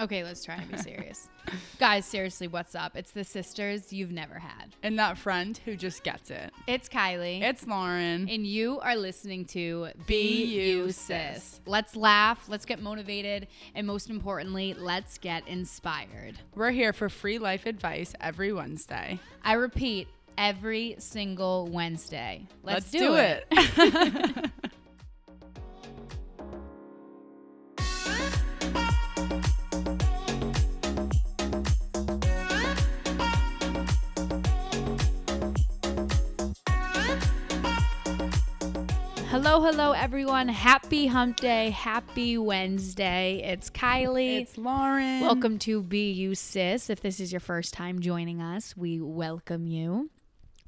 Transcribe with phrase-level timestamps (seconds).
[0.00, 1.28] Okay, let's try and be serious.
[1.78, 2.96] Guys, seriously, what's up?
[2.96, 4.74] It's the sisters you've never had.
[4.82, 6.52] And that friend who just gets it.
[6.66, 7.42] It's Kylie.
[7.42, 8.26] It's Lauren.
[8.26, 10.90] and you are listening to Be You.
[10.90, 11.60] Sis.
[11.66, 16.38] Let's laugh, let's get motivated, and most importantly, let's get inspired.
[16.54, 19.18] We're here for free life advice every Wednesday.
[19.44, 20.08] I repeat,
[20.38, 22.46] every single Wednesday.
[22.62, 23.46] Let's, do, it.
[39.72, 40.48] Hello, everyone.
[40.48, 41.70] Happy hump day.
[41.70, 43.40] Happy Wednesday.
[43.44, 44.40] It's Kylie.
[44.40, 45.20] it's Lauren.
[45.20, 46.90] Welcome to You Sis.
[46.90, 50.10] If this is your first time joining us, we welcome you.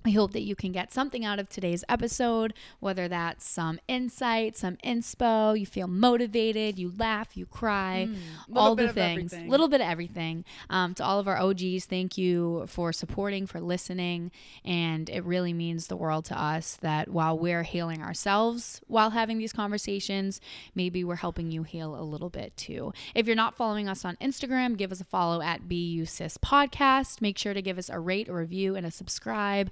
[0.05, 4.57] I hope that you can get something out of today's episode, whether that's some insight,
[4.57, 8.09] some inspo, you feel motivated, you laugh, you cry,
[8.49, 9.33] little all the things.
[9.33, 10.45] a Little bit of everything.
[10.69, 14.33] Um, to all of our OGs, thank you for supporting, for listening.
[14.65, 19.39] And it really means the world to us that while we're healing ourselves while having
[19.39, 20.41] these conversations,
[20.75, 22.93] maybe we're helping you heal a little bit too.
[23.15, 27.21] If you're not following us on Instagram, give us a follow at BUSIS Podcast.
[27.21, 29.71] Make sure to give us a rate, a review, and a subscribe.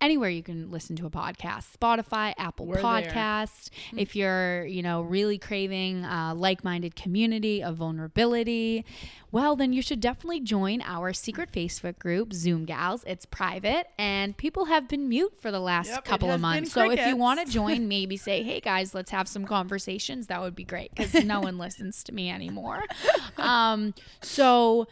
[0.00, 2.84] Anywhere you can listen to a podcast, Spotify, Apple We're there.
[2.84, 3.70] Podcast.
[3.96, 8.84] If you're, you know, really craving a like-minded community of vulnerability,
[9.32, 13.02] well, then you should definitely join our secret Facebook group, Zoom Gals.
[13.08, 16.72] It's private, and people have been mute for the last Yep, couple of months.
[16.72, 20.40] So if you want to join, maybe say, "Hey guys, let's have some conversations." That
[20.40, 22.82] would be great because no one listens to me anymore.
[23.36, 24.88] Um, so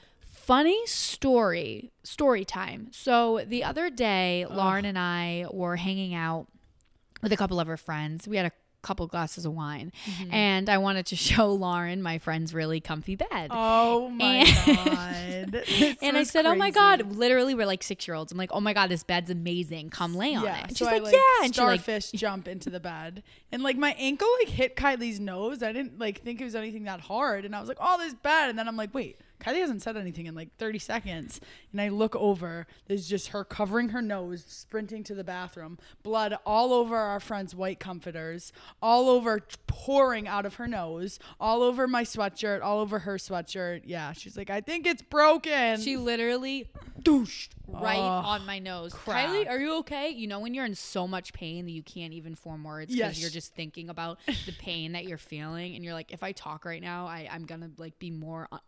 [0.47, 2.89] funny story, story time.
[2.93, 6.47] So the other day, Lauren and I were hanging out
[7.23, 8.29] with a couple of her friends.
[8.29, 8.53] We had a
[8.83, 10.33] couple glasses of wine, Mm-hmm.
[10.33, 13.49] and I wanted to show Lauren my friend's really comfy bed.
[13.51, 15.97] Oh my And- god.
[16.03, 18.31] And I said, "Oh my god!" Literally, we're like six year olds.
[18.33, 19.91] I'm like, "Oh my god, this bed's amazing.
[19.91, 22.11] Come lay on Yeah, it." And so she's I, like, "Yeah," and she like starfish
[22.13, 25.63] jump into the bed, and like my ankle like hit Kylie's nose.
[25.63, 28.15] I didn't like think it was anything that hard, and I was like, "Oh, this
[28.15, 31.41] bed," and then I'm like, "Wait." Kylie hasn't said anything in like 30 seconds.
[31.73, 32.67] And I look over.
[32.87, 35.79] There's just her covering her nose, sprinting to the bathroom.
[36.03, 41.63] Blood all over our friend's white comforters, all over, pouring out of her nose, all
[41.63, 43.83] over my sweatshirt, all over her sweatshirt.
[43.85, 44.13] Yeah.
[44.13, 45.81] She's like, I think it's broken.
[45.81, 46.71] She literally
[47.03, 48.93] douched right Oh, on my nose.
[48.95, 49.29] crap.
[49.29, 50.09] Kylie, are you okay?
[50.11, 53.17] You know when you're in so much pain that you can't even form words because
[53.17, 53.21] Yes.
[53.21, 56.65] you're just thinking about the pain that you're feeling, and you're like, if I talk
[56.65, 58.49] right now, I, I'm gonna like be more.
[58.51, 58.59] Uh,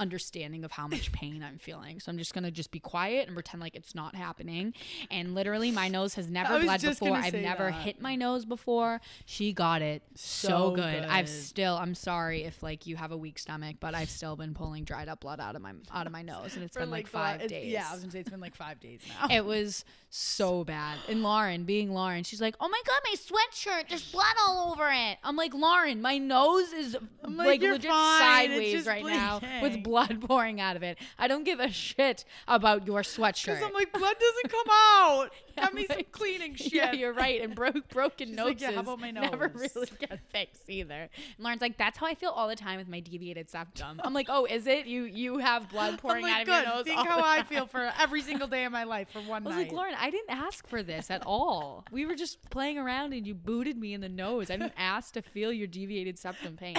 [0.00, 2.00] understanding of how much pain I'm feeling.
[2.00, 4.74] So I'm just gonna just be quiet and pretend like it's not happening.
[5.10, 7.16] And literally my nose has never bled before.
[7.16, 7.74] I've never that.
[7.82, 9.00] hit my nose before.
[9.26, 11.04] She got it so, So good.
[11.04, 14.54] I've still I'm sorry if like you have a weak stomach, but I've still been
[14.54, 16.90] pulling dried up blood out of my out of my nose and it's For, been
[16.90, 17.70] like the la- five it's- days.
[17.72, 19.34] Yeah, I was gonna say it's been like five days now.
[19.34, 20.98] It was so bad.
[21.08, 24.90] And Lauren, being Lauren, she's like, "Oh my god, my sweatshirt, there's blood all over
[24.92, 29.40] it." I'm like, "Lauren, my nose is I'm like, like, legit fine, sideways right now
[29.62, 30.98] with blood pouring out of it.
[31.18, 35.30] I don't give a shit about your sweatshirt." Because I'm like, blood doesn't come out.
[35.56, 36.72] Got me some cleaning shit.
[36.80, 37.40] Yeah, you're right.
[37.42, 40.94] And broke broken noses like, "Yeah, how about my never really get fixed either.
[41.02, 41.10] And
[41.44, 44.26] Lauren's like, "That's how I feel all the time with my deviated septum." I'm like,
[44.30, 44.86] "Oh, is it?
[44.86, 46.64] You you have blood pouring I'm out of good.
[46.64, 49.10] your nose?" Think all how I time." feel for every single day of my life
[49.10, 49.62] for one I was night.
[49.64, 51.84] like, Lauren, I didn't ask for this at all.
[51.90, 54.50] We were just playing around and you booted me in the nose.
[54.50, 56.76] I didn't ask to feel your deviated septum pain.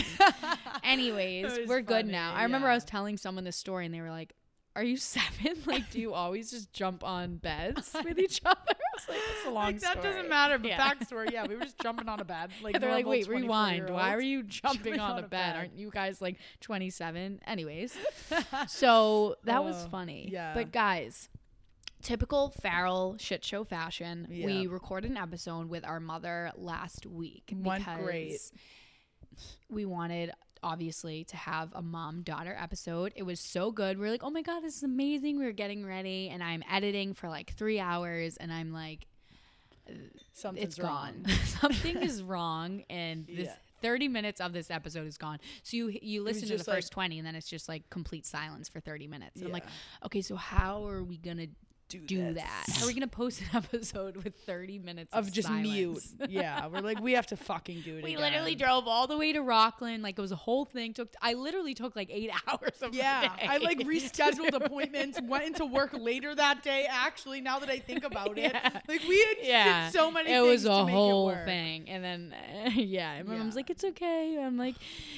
[0.83, 2.33] Anyways, we're good funny, now.
[2.33, 4.33] I remember I was telling someone this story and they were like,
[4.75, 5.57] Are you seven?
[5.65, 8.57] Like, do you always just jump on beds with each other?
[8.67, 10.03] I was like, It's a long Like, that story.
[10.13, 10.57] doesn't matter.
[10.57, 10.93] But Yeah.
[10.93, 12.51] backstory, yeah, we were just jumping on a bed.
[12.61, 13.89] Like They're like, wait, rewind.
[13.89, 14.15] Why 24-year-olds.
[14.15, 15.29] are you jumping on, a bed?
[15.29, 15.55] bed?
[15.57, 17.41] Aren't you guys like 27?
[17.45, 17.95] Anyways,
[18.67, 20.29] so that was Oh, funny.
[20.31, 20.53] yeah.
[20.53, 21.29] But guys,
[22.01, 24.27] typical Farrell shit show fashion.
[24.29, 24.67] We Yeah.
[24.69, 28.39] recorded an episode with our mother last week because great.
[29.69, 30.31] we wanted
[30.63, 33.13] obviously to have a mom daughter episode.
[33.15, 33.97] It was so good.
[33.97, 35.37] We are like, oh my god, this is amazing.
[35.39, 39.07] We were getting ready, and I'm editing for like three hours, and I'm like,
[40.33, 41.23] Something's it's wrong.
[41.25, 41.33] gone.
[41.45, 43.55] Something is wrong, and this Yeah.
[43.81, 45.39] 30 minutes of this episode is gone.
[45.63, 48.25] So you you listen to the just first 20, and then it's just like complete
[48.25, 49.37] silence for 30 minutes.
[49.37, 49.65] And I'm like,
[50.05, 51.47] okay, so how are we gonna
[51.91, 52.43] do, do this.
[52.43, 52.65] that?
[52.75, 55.63] How are we gonna post an episode with 30 minutes of, of just silence?
[55.71, 56.03] mute.
[56.29, 58.03] Yeah, we're like we have to fucking do it.
[58.03, 58.21] We again.
[58.31, 60.03] literally drove all the way to Rockland.
[60.03, 60.93] Like it was a whole thing.
[60.93, 65.43] Took I literally took like eight hours of my Yeah, I like rescheduled appointments, went
[65.45, 66.87] into work later that day.
[66.89, 68.79] Actually, now that I think about it, Yeah.
[68.87, 70.29] like we had yeah, did so many.
[70.31, 72.33] It things was to a make whole thing, and then
[72.75, 74.75] yeah, and my mom's like, "It's okay." I'm like,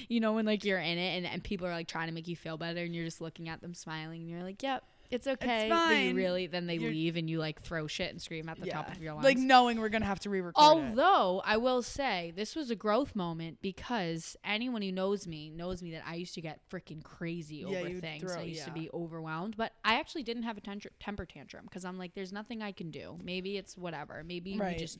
[0.09, 2.27] you know, when like you're in it, and, and people are like trying to make
[2.27, 5.27] you feel better, and you're just looking at them smiling, and you're like, "Yep, it's
[5.27, 6.15] okay." You fine.
[6.15, 8.91] really, then they You're- leave, and you like throw shit and scream at the top
[8.91, 9.23] of your lungs.
[9.25, 10.61] like knowing we're gonna have to re-record it.
[10.63, 15.81] Although I will say this was a growth moment because anyone who knows me knows
[15.83, 18.23] me that I used to get freaking crazy Yeah, over you'd things.
[18.23, 18.73] throw- I used to yeah.
[18.73, 22.33] be overwhelmed, but I actually didn't have a tantr- temper tantrum because I'm like, there's
[22.33, 23.17] nothing I can do.
[23.23, 24.23] Maybe it's whatever.
[24.25, 24.75] Maybe Right.
[24.75, 24.99] we just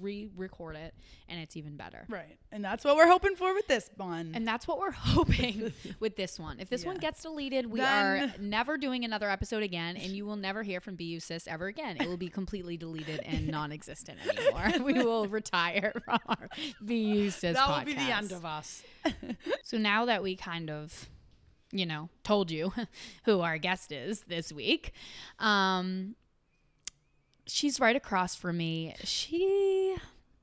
[0.00, 0.94] re record it
[1.28, 2.04] and it's even better.
[2.08, 4.32] Right, and that's what we're hoping for with this one.
[4.34, 6.60] And that's what we're hoping with this one.
[6.60, 7.00] If this one Yeah.
[7.02, 10.80] gets deleted, we Then- are never doing another episode again, and you will never hear
[10.80, 11.96] from Be You Sis ever again.
[12.00, 14.72] It will be completely deleted and non-existent anymore.
[14.84, 16.48] we will retire from our
[16.84, 18.82] Be You Sis that will be the end of us.
[19.62, 21.08] So now that we kind of,
[21.72, 22.72] you know, told you
[23.24, 24.92] who our guest is this week,
[25.38, 26.16] um,
[27.46, 28.94] she's right across from me.
[29.04, 29.96] She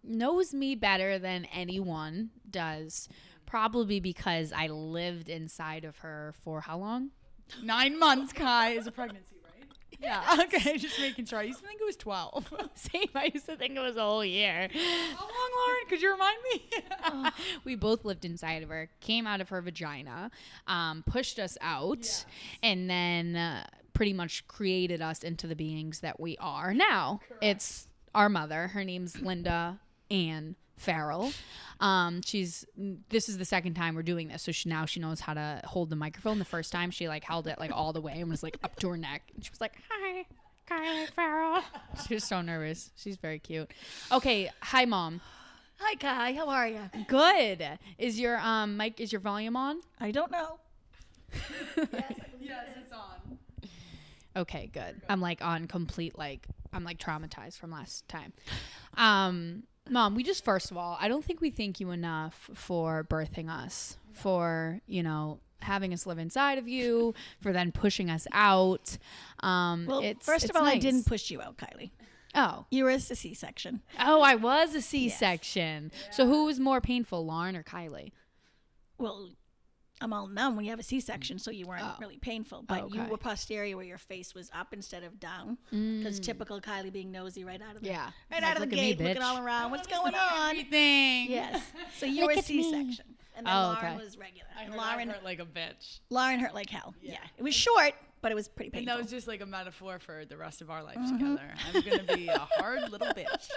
[0.03, 3.09] knows me better than anyone does,
[3.45, 7.11] probably because I lived inside of her for how long?
[7.63, 9.51] Nine months, Kai, is a pregnancy, right?
[10.01, 10.37] Yeah.
[10.45, 11.37] Okay, just making sure.
[11.37, 12.51] I used to think it was twelve.
[12.73, 13.05] Same.
[13.13, 14.67] I used to think it was a whole year.
[14.73, 15.85] How long, Lauren?
[15.89, 17.29] Could you remind me?
[17.65, 20.31] we both lived inside of her, came out of her vagina,
[20.65, 22.25] um, pushed us out,
[22.63, 27.19] and then uh, pretty much created us into the beings that we are now.
[27.39, 28.69] It's our mother.
[28.69, 31.31] Her name's Linda Ann Farrell.
[31.79, 32.65] Um, she's
[33.09, 35.61] this is the second time we're doing this, so she now she knows how to
[35.65, 36.39] hold the microphone.
[36.39, 38.75] The first time she like held it like all the way and was like up
[38.77, 40.25] to her neck, and she was like, "Hi,
[40.69, 41.63] Kylie Farrell."
[42.07, 42.91] She was so nervous.
[42.95, 43.69] She's very cute.
[44.11, 45.21] Okay, hi, mom.
[45.79, 46.33] Hi, Kai.
[46.33, 46.81] How are you?
[47.07, 47.65] Good.
[47.97, 49.81] Is your um mic is your volume on?
[49.99, 50.59] I don't know.
[51.77, 53.37] yes, it's on.
[54.35, 55.01] Okay, good.
[55.09, 58.33] I'm like on complete like I'm like traumatized from last time.
[58.95, 63.03] Um mom, we just first of all, I don't think we thank you enough for
[63.03, 68.27] birthing us, for, you know, having us live inside of you, for then pushing us
[68.31, 68.97] out.
[69.41, 71.91] Um Well, it's first it's of all, I didn't push you out, Kylie.
[72.33, 72.65] Oh.
[72.71, 73.81] You were a C-section.
[73.99, 75.91] Oh, I was a C-section.
[76.11, 78.13] So who was more painful, Lauren or Kylie?
[78.97, 79.31] Well,
[80.01, 81.95] I'm all numb when you have a C-section, so you weren't Oh.
[81.99, 82.63] really painful.
[82.63, 83.09] But you Okay.
[83.11, 85.57] were posterior, where your face was up instead of down.
[85.69, 87.91] Because typical Kylie being nosy right out of the Mm.
[87.91, 88.03] Yeah.
[88.31, 89.71] right Like, out of the look at me, gate, looking all around.
[89.71, 90.49] What's going on?
[90.51, 91.29] Everything.
[91.29, 91.71] Yes.
[91.97, 92.63] So you were a at me.
[92.63, 94.03] C-section, and then Oh, Lauren okay.
[94.03, 94.49] was regular.
[94.57, 95.99] I And heard I Lauren, hurt like a bitch.
[96.09, 96.95] Lauren hurt like hell.
[97.01, 97.17] Yeah.
[97.37, 98.95] It was short, but it was pretty And painful.
[98.95, 101.53] that was just like a metaphor for the rest of our life together.
[101.73, 103.49] I'm gonna be a hard little bitch.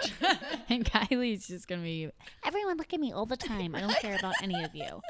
[0.69, 2.09] and Kylie's just gonna be
[2.43, 3.75] everyone look at me all the time.
[3.75, 5.01] I don't care about any of you.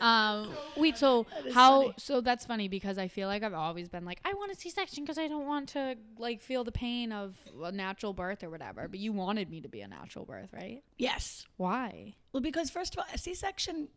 [0.00, 1.82] Um, wait, so how?
[1.82, 1.94] funny.
[1.98, 5.04] So that's funny because I feel like I've always been like, I want a C-section
[5.04, 8.88] because I don't want to like feel the pain of a natural birth or whatever.
[8.88, 10.82] But you wanted me to be a natural birth, right?
[10.98, 11.46] yes.
[11.56, 12.14] Why?
[12.32, 13.88] Well, because first of all, a C-section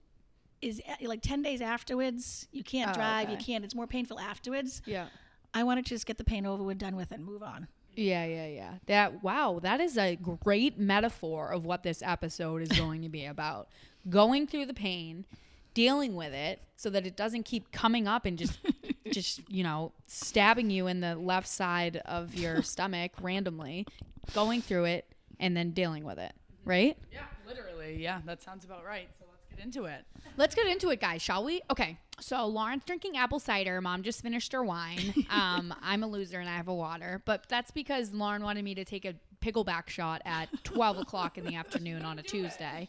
[0.61, 2.47] is uh, like ten days afterwards.
[2.51, 3.29] You can't Oh, drive.
[3.29, 3.63] You can't.
[3.63, 4.81] It's more painful afterwards.
[4.85, 5.07] Yeah.
[5.53, 7.67] I wanted to just get the pain over with, done with, and move on.
[7.95, 8.73] Yeah, yeah, yeah.
[8.85, 13.25] That wow, that is a great metaphor of what this episode is going to be
[13.35, 13.67] about.
[14.09, 15.25] Going through the pain,
[15.73, 18.59] dealing with it so that it doesn't keep coming up and just
[19.11, 23.85] just, you know, stabbing you in the left side of your stomach randomly,
[24.33, 25.05] going through it
[25.39, 26.33] and then dealing with it,
[26.65, 26.95] right?
[27.11, 27.97] yeah, literally.
[28.01, 29.09] Yeah, that sounds about right.
[29.17, 29.28] So let's
[29.59, 30.05] get into it.
[30.37, 31.61] Let's get into it, guys, shall we?
[31.69, 31.97] Okay.
[32.21, 33.79] So Lauren's drinking apple cider.
[33.81, 35.13] Mom just finished her wine.
[35.29, 38.73] Um, I'm a loser and I have a water, but that's because Lauren wanted me
[38.75, 42.87] to take a pickleback shot at 12 o'clock in the afternoon on a Tuesday.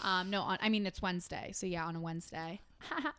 [0.00, 1.50] Um, no, on, I mean it's Wednesday.
[1.52, 2.60] So yeah, on a Wednesday.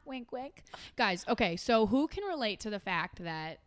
[0.06, 0.64] wink, wink,
[0.96, 1.26] guys.
[1.28, 3.60] Okay, so who can relate to the fact that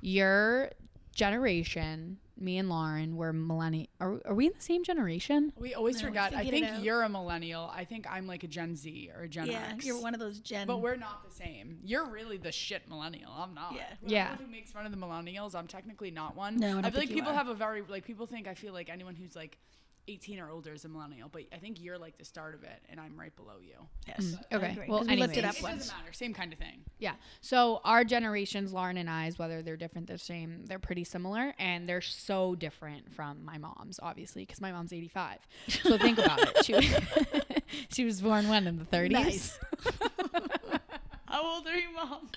[0.00, 0.70] your
[1.14, 3.86] generation, me and Lauren, were millennial?
[4.00, 5.52] Are, are we in the same generation?
[5.56, 6.34] We always No, we forgot.
[6.34, 7.70] I think you're a millennial.
[7.74, 9.84] I think I'm like a Gen Z or a Gen yeah, X.
[9.86, 10.66] you're one of those Gen.
[10.66, 11.78] But we're not the same.
[11.84, 13.32] You're really the shit millennial.
[13.36, 13.74] I'm not.
[13.74, 13.84] Yeah.
[14.06, 14.36] Yeah.
[14.36, 15.54] Who makes fun of the millennials?
[15.54, 16.56] I'm technically not one.
[16.56, 17.36] No, I don't I feel like you people are.
[17.36, 19.58] have a very like people think I feel like anyone who's like
[20.08, 22.80] 18 or older is a millennial, but I think you're like the start of it,
[22.88, 23.74] and I'm right below you.
[24.06, 24.36] yes.
[24.52, 25.56] I okay, Well, well, 'cause we looked it anyways.
[25.56, 25.78] up It once.
[25.86, 26.12] doesn't matter.
[26.12, 26.84] Same kind of thing.
[26.98, 27.14] Yeah.
[27.40, 31.88] So our generations, Lauren and I's, whether they're different, they're same, they're pretty similar, and
[31.88, 35.38] they're so different from my mom's, obviously, because my mom's 85.
[35.68, 36.64] So think about it.
[36.64, 36.84] She was,
[37.92, 39.10] she was born when in the 30s.
[39.10, 39.58] Nice.
[41.26, 42.28] How old are you, mom?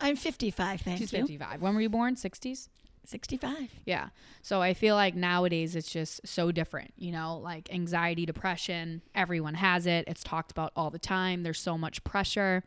[0.00, 0.80] I'm 55.
[0.80, 1.18] Thank She's you.
[1.20, 1.60] 55.
[1.60, 2.14] When were you born?
[2.14, 2.68] 60s.
[3.08, 3.70] 65.
[3.86, 4.08] Yeah.
[4.42, 9.54] So I feel like nowadays it's just so different, you know, like anxiety, depression, everyone
[9.54, 10.04] has it.
[10.06, 11.42] It's talked about all the time.
[11.42, 12.64] There's so much pressure.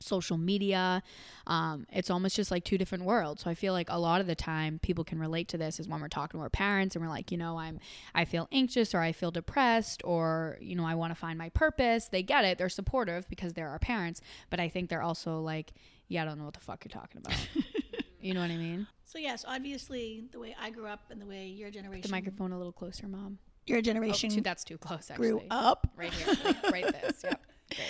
[0.00, 1.02] Social media,
[1.46, 3.42] um, it's almost just like two different worlds.
[3.42, 5.88] So I feel like a lot of the time people can relate to this is
[5.88, 7.78] when we're talking to our parents and we're like, you know, I'm,
[8.14, 11.48] I feel anxious or I feel depressed or you know I want to find my
[11.50, 12.08] purpose.
[12.08, 12.58] They get it.
[12.58, 14.20] They're supportive because they're our parents.
[14.50, 15.72] But I think they're also like,
[16.08, 17.38] yeah, I don't know what the fuck you're talking about.
[18.20, 18.86] you know what I mean?
[19.04, 22.52] So yes, obviously the way I grew up and the way your generation, The microphone
[22.52, 23.38] a little closer, mom.
[23.66, 25.30] your Oh, generation too, that's too close, actually.
[25.30, 26.34] grew up Right here.
[26.44, 27.22] Right, right this.
[27.24, 27.40] Yep.
[27.70, 27.80] Great.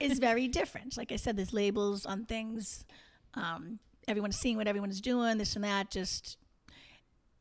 [0.12, 0.96] is very different.
[0.96, 2.84] Like I said, there's labels on things.
[3.34, 3.78] Um,
[4.08, 5.90] everyone's seeing what everyone's doing, this and that.
[5.90, 6.38] Just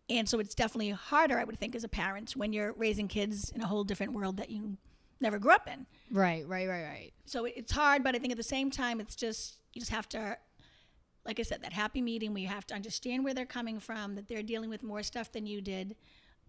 [0.10, 3.50] and so it's definitely harder, I would think, as a parent when you're raising kids
[3.56, 4.78] in a whole different world that you
[5.22, 5.86] never grew up in.
[6.12, 7.12] Right, right, right, right.
[7.26, 10.10] So it's hard, but I think at the same time, it's just you just have
[10.10, 10.38] to,
[11.26, 14.16] like I said, that happy meeting where you have to understand where they're coming from,
[14.16, 15.96] that they're dealing with more stuff than you did,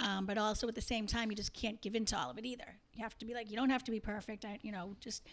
[0.01, 2.39] um, but also at the same time, you just can't give in to all of
[2.39, 2.79] it either.
[2.95, 4.45] You have to be like, you don't have to be perfect.
[4.45, 5.27] I, you know, just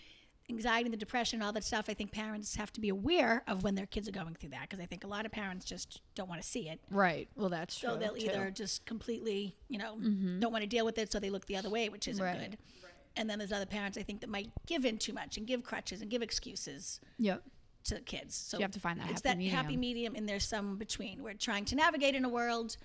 [0.50, 1.86] anxiety and the depression, all that stuff.
[1.89, 4.63] I think parents have to be aware of when their kids are going through that
[4.63, 6.79] because I think a lot of parents just don't want to see it.
[6.89, 7.29] Right.
[7.36, 7.96] Well, that's So true.
[7.96, 8.25] So they'll too.
[8.25, 9.96] either just completely, you know,
[10.39, 12.38] don't want to deal with it, so they look the other way, which isn't Right.
[12.51, 12.58] good.
[13.15, 15.63] And then there's other parents I think that might give in too much and give
[15.63, 17.43] crutches and give excuses Yep.
[17.86, 18.36] To the kids.
[18.36, 20.13] So you have to find that it's happy that happy medium.
[20.13, 21.24] medium, and there's some between.
[21.24, 22.77] We're trying to navigate in a world,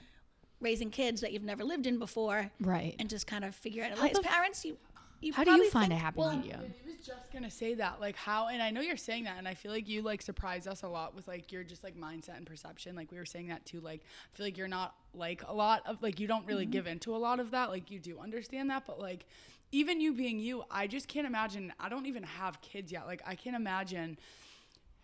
[0.60, 2.94] raising kids that you've never lived in before, Right.
[2.98, 3.98] and just kind of figure out.
[3.98, 4.76] How As f- parents, you,
[5.20, 6.60] you How do you probably find a happy well, medium?
[6.60, 9.46] I was just gonna say that, like how, and I know you're saying that, and
[9.46, 12.36] I feel like you like surprise us a lot with like your just like mindset
[12.36, 12.96] and perception.
[12.96, 13.80] Like we were saying that too.
[13.80, 14.00] Like
[14.32, 16.72] I feel like you're not like a lot of like you don't really mm-hmm.
[16.72, 17.70] give into a lot of that.
[17.70, 19.26] Like you do understand that, but like
[19.72, 21.72] even you being you, I just can't imagine.
[21.80, 23.06] I don't even have kids yet.
[23.06, 24.16] Like I can't imagine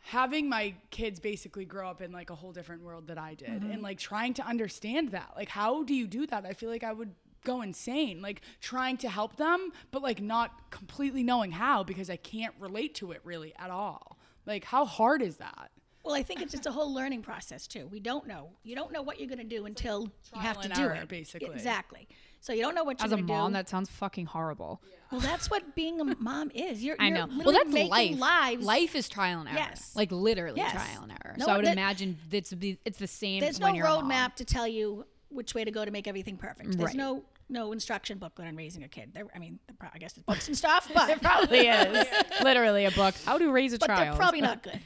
[0.01, 3.49] having my kids basically grow up in like a whole different world that I did
[3.49, 3.83] and mm-hmm.
[3.83, 5.33] like trying to understand that.
[5.37, 6.47] Like how do you do that?
[6.47, 7.15] I feel like I would
[7.45, 12.17] go insane like trying to help them but like not completely knowing how because I
[12.17, 14.19] can't relate to it really at all.
[14.47, 15.71] Like how hard is that?
[16.05, 17.87] Well, I think it's just a whole learning process too.
[17.91, 18.51] We don't know.
[18.63, 21.09] You don't know what you're going to do until you have to do error, it.
[21.09, 21.51] basically.
[21.51, 22.09] Exactly.
[22.41, 23.21] So you don't know what you're doing.
[23.21, 23.55] As a mom, do.
[23.55, 24.81] that sounds fucking horrible.
[25.13, 26.83] well, that's what being a mom is.
[26.83, 27.29] You're, I you're know.
[27.45, 28.19] Well, that's making life.
[28.19, 28.65] lives.
[28.65, 29.59] Life is trial and error.
[29.59, 29.93] Yes.
[29.95, 30.73] Like literally Yes.
[30.73, 31.35] trial and error.
[31.37, 33.41] No, so I would that- imagine it's the it's the same.
[33.41, 36.09] There's when no you're a roadmap to tell you which way to go to make
[36.09, 36.71] everything perfect.
[36.79, 36.95] There's Right.
[36.97, 39.11] no no instruction booklet on raising a kid.
[39.13, 42.07] There, I mean, pro- I guess there's books and stuff, but There Probably is
[42.45, 43.15] literally a book.
[43.27, 44.01] How to raise a but child.
[44.01, 44.81] they're probably not good.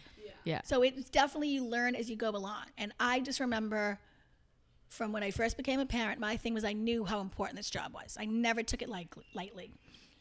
[0.44, 0.60] Yeah.
[0.64, 2.64] So it's definitely you learn as you go along.
[2.78, 3.98] And I just remember
[4.88, 7.70] from when I first became a parent, my thing was I knew how important this
[7.70, 8.16] job was.
[8.18, 9.72] I never took it light, lightly.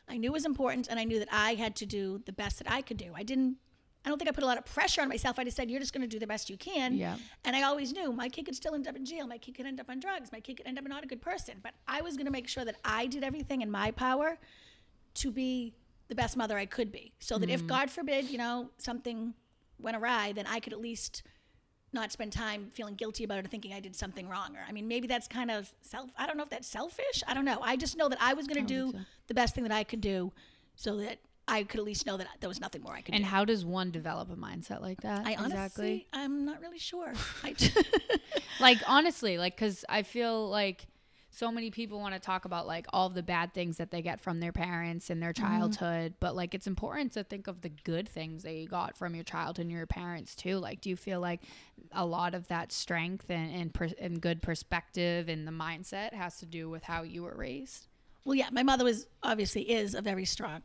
[0.10, 2.58] I knew it was important, and I knew that I had to do the best
[2.60, 3.12] that I could do.
[3.15, 3.58] I didn't.
[4.05, 5.39] I don't think I put a lot of pressure on myself.
[5.39, 7.15] I just said, "You're just going to do the best you can." Yeah.
[7.46, 9.27] And I always knew my kid could still end up in jail.
[9.27, 10.32] My kid could end up on drugs.
[10.32, 11.55] My kid could end up not a good person.
[11.63, 14.38] But I was going to make sure that I did everything in my power
[15.15, 15.74] to be
[16.10, 17.13] the best mother I could be.
[17.20, 17.67] So that if mm-hmm.
[17.67, 19.34] God forbid, you know, something
[19.79, 21.24] went awry, then I could at least
[21.93, 24.55] not spend time feeling guilty about it or thinking I did something wrong.
[24.55, 26.09] Or I mean, maybe that's kind of self.
[26.17, 27.23] I don't know if that's selfish.
[27.27, 27.59] I don't know.
[27.62, 29.00] I just know that I was going to do so.
[29.27, 30.31] the best thing that I could do,
[30.75, 33.23] so that I could at least know that there was nothing more I could and
[33.23, 33.29] do.
[33.29, 35.25] how does one develop a mindset like that?
[35.25, 36.07] I honestly, exactly.
[36.13, 37.13] I'm not really sure.
[37.43, 37.55] I,
[38.59, 40.88] like honestly like because i feel like
[41.35, 44.21] so many people want to talk about like all the bad things that they get
[44.21, 45.45] from their parents and their mm-hmm.
[45.45, 49.15] childhood but like it's important to think of the good things that you got from
[49.15, 51.41] your childhood and your parents too like do you feel like
[51.91, 56.37] a lot of that strength and and, per- and good perspective and the mindset has
[56.37, 57.87] to do with how you were raised
[58.25, 60.61] Well, yeah, my mother was obviously is a very strong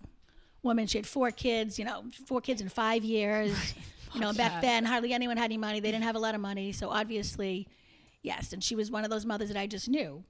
[0.62, 0.86] woman.
[0.86, 3.74] She had four kids, you know, four kids in five years.
[4.14, 5.80] You know, back then hardly anyone had any money.
[5.80, 7.68] They didn't have a lot of money, so obviously,
[8.22, 8.54] yes.
[8.54, 10.24] And she was one of those mothers that I just knew.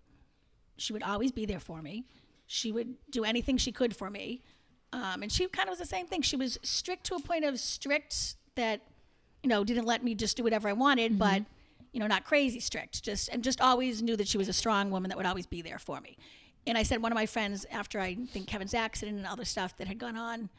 [0.79, 2.05] She would always be there for me.
[2.47, 4.43] She would do anything she could for me,
[4.93, 6.23] um, and she kind of was the same thing.
[6.23, 8.81] She was strict to a point of strict that,
[9.43, 11.43] you know, didn't let me just do whatever I wanted, but
[11.93, 13.03] you know, not crazy strict.
[13.03, 15.63] Just and just always knew that she was a strong woman that would always be
[15.63, 16.17] there for me.
[16.67, 19.77] And I said one of my friends after I think Kevin's accident and other stuff
[19.79, 20.51] that had gone on,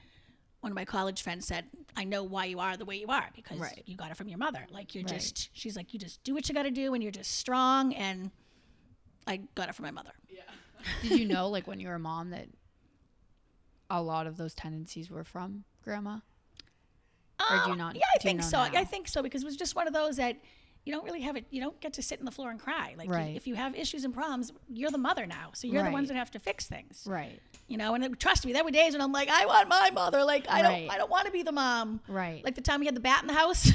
[0.62, 3.30] one of my college friends said, "I know why you are the way you are
[3.36, 3.84] because Right.
[3.86, 4.66] you got it from your mother.
[4.72, 5.14] Like you're Right.
[5.16, 7.94] just." She's like, "You just do what you got to do, and you're just strong."
[7.96, 8.32] And
[9.30, 10.12] I got it from my mother.
[10.30, 10.42] Yeah.
[11.08, 12.48] did you know like when you were a mom that
[13.90, 16.18] a lot of those tendencies were from grandma
[17.40, 18.58] Or do you Um, not- Yeah, I do you think know so.
[18.58, 18.80] now?
[18.80, 20.38] I think so because it was just one of those that
[20.86, 21.46] you don't really have it.
[21.52, 22.96] You don't get to sit on the floor and cry.
[22.98, 23.36] Like, Right.
[23.36, 26.16] if you have issues and problems, you're the mother now, so you're the ones that
[26.16, 27.04] have to fix things.
[27.08, 27.40] Right.
[27.68, 29.92] You know, and it- trust me, there were days when I'm like, I want my
[29.92, 30.24] mother.
[30.24, 30.82] Like, I Right.
[30.88, 32.00] don't, I don't want to be the mom.
[32.08, 32.44] Right.
[32.44, 33.72] Like the time we had the bat in the house.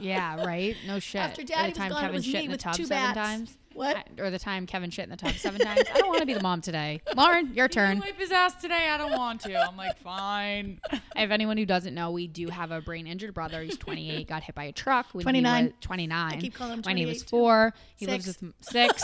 [0.00, 0.74] Yeah, right.
[0.86, 1.20] No shit.
[1.20, 3.28] After Daddy the was time gone, it was shit me with tub two seven bats.
[3.28, 3.56] times.
[3.78, 3.96] What?
[3.96, 5.82] I- or the time Kevin shit in the tub seven times.
[5.94, 7.00] I don't want to be the mom today.
[7.16, 8.00] Lauren, your turn.
[8.00, 8.88] Wipe his ass today.
[8.90, 9.54] I don't want to.
[9.56, 10.80] I'm like, fine.
[11.16, 13.62] If anyone who doesn't know, we do have a brain injured brother.
[13.62, 15.62] He's 28, got hit by a truck when 29.
[15.64, 16.32] he was 29.
[16.32, 17.30] I keep calling him when he was 28 too.
[17.30, 17.74] four.
[17.96, 18.26] He Six.
[18.26, 19.02] lives with six.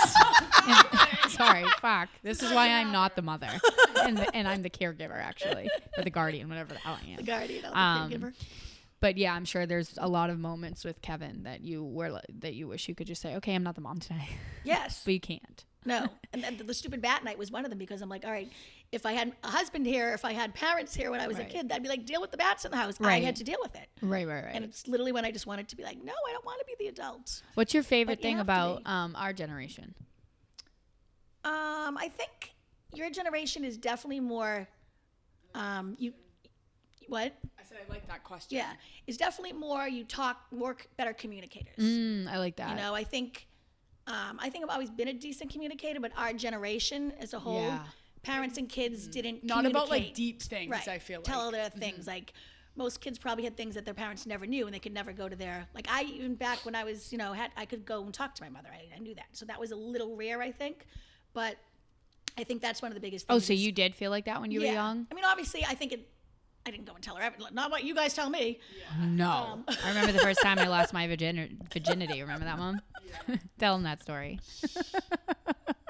[0.67, 2.09] And- sorry, fuck.
[2.23, 3.49] This is why I'm not the mother,
[4.03, 7.17] and, the, and I'm the caregiver actually, or the guardian, whatever the hell I am.
[7.17, 8.33] the guardian, the Um, caregiver.
[9.05, 12.55] But yeah, I'm sure there's a lot of moments with Kevin that you were that
[12.55, 14.31] you wish you could just say, okay, I'm not the mom today,
[14.65, 15.03] Yes.
[15.05, 15.63] but you can't.
[15.85, 18.31] No, and then the, stupid bat night was one of them because I'm like, all
[18.31, 18.51] right,
[18.93, 21.47] if I had a husband here, if I had parents here when I was Right.
[21.47, 22.99] a kid, that'd be like deal with the bats in the house.
[22.99, 24.55] I had to deal with it, Right, right, right.
[24.55, 26.65] and it's literally when I just wanted to be like, no, I don't want to
[26.65, 27.43] be the adult.
[27.57, 29.95] What's your favorite But thing to about um, our generation?
[31.45, 32.55] Um, I think
[32.95, 34.67] your generation is definitely more,
[35.55, 36.15] um, you,
[37.07, 37.35] what?
[37.75, 38.57] I said I like that question.
[38.59, 38.73] Yeah,
[39.07, 39.89] it's definitely more.
[39.89, 41.77] You talk more, better communicators.
[41.79, 42.71] Mm, I like that.
[42.71, 43.47] You know, I think,
[44.07, 47.61] um, I think I've always been a decent communicator, but our generation as a whole,
[47.63, 47.85] Yeah.
[48.23, 50.71] parents and kids didn't Not about like deep things.
[50.71, 50.89] right.
[50.89, 51.25] I feel like.
[51.25, 51.53] tell like.
[51.53, 52.33] their things like
[52.77, 55.29] most kids probably had things that their parents never knew and they could never go
[55.29, 58.03] to their like i even back when i was you know had i could go
[58.03, 60.43] and talk to my mother i, I knew that so that was a little rare
[60.43, 60.87] i think
[61.35, 61.57] but
[62.37, 63.37] i think that's one of the biggest things.
[63.37, 65.07] oh, so you did feel like that when you were young?
[65.11, 66.09] i mean obviously i think it
[66.67, 68.59] i didn't go and tell her not what you guys tell me
[69.03, 69.31] No.
[69.31, 72.21] Um, I remember the first time I lost my virgin- virginity.
[72.23, 72.81] Remember that one?
[73.59, 74.41] Tell them that story.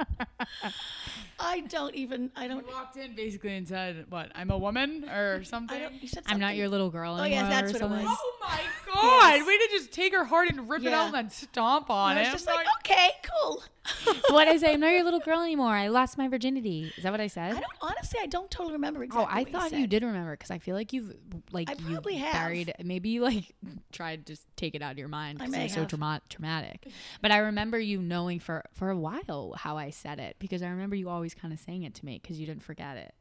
[1.40, 4.30] i don't even i don't You walked in basically and said, "What?
[4.34, 7.22] I'm a woman or something." i don't you said I'm not your little girl Oh,
[7.22, 7.48] anymore.
[7.50, 8.16] yes, that's or what it was.
[8.18, 8.60] Oh my
[8.94, 9.46] god!
[9.46, 11.00] Way to just take her heart and rip it Yeah.
[11.00, 12.32] out and then stomp on And I it.
[12.32, 13.10] was just I'm like, okay,
[13.42, 13.62] cool.
[14.30, 14.72] what did I say?
[14.74, 15.72] I'm not your little girl anymore.
[15.74, 16.90] I lost my virginity.
[16.96, 17.50] Is that what I said?
[17.54, 18.18] I don't honestly.
[18.22, 19.26] I don't totally remember exactly.
[19.30, 19.36] Oh.
[19.38, 19.80] I what thought said.
[19.80, 21.14] you did remember because I feel like you've
[21.52, 22.32] like I you probably have.
[22.32, 22.72] buried.
[22.82, 23.54] Maybe you like
[23.92, 25.88] tried to just take it out of your mind because it may was so have.
[25.90, 26.86] trauma- traumatic.
[27.20, 30.68] But I remember you knowing for for a while how I said it because I
[30.68, 33.14] remember you always kind of saying it to me because you didn't forget it.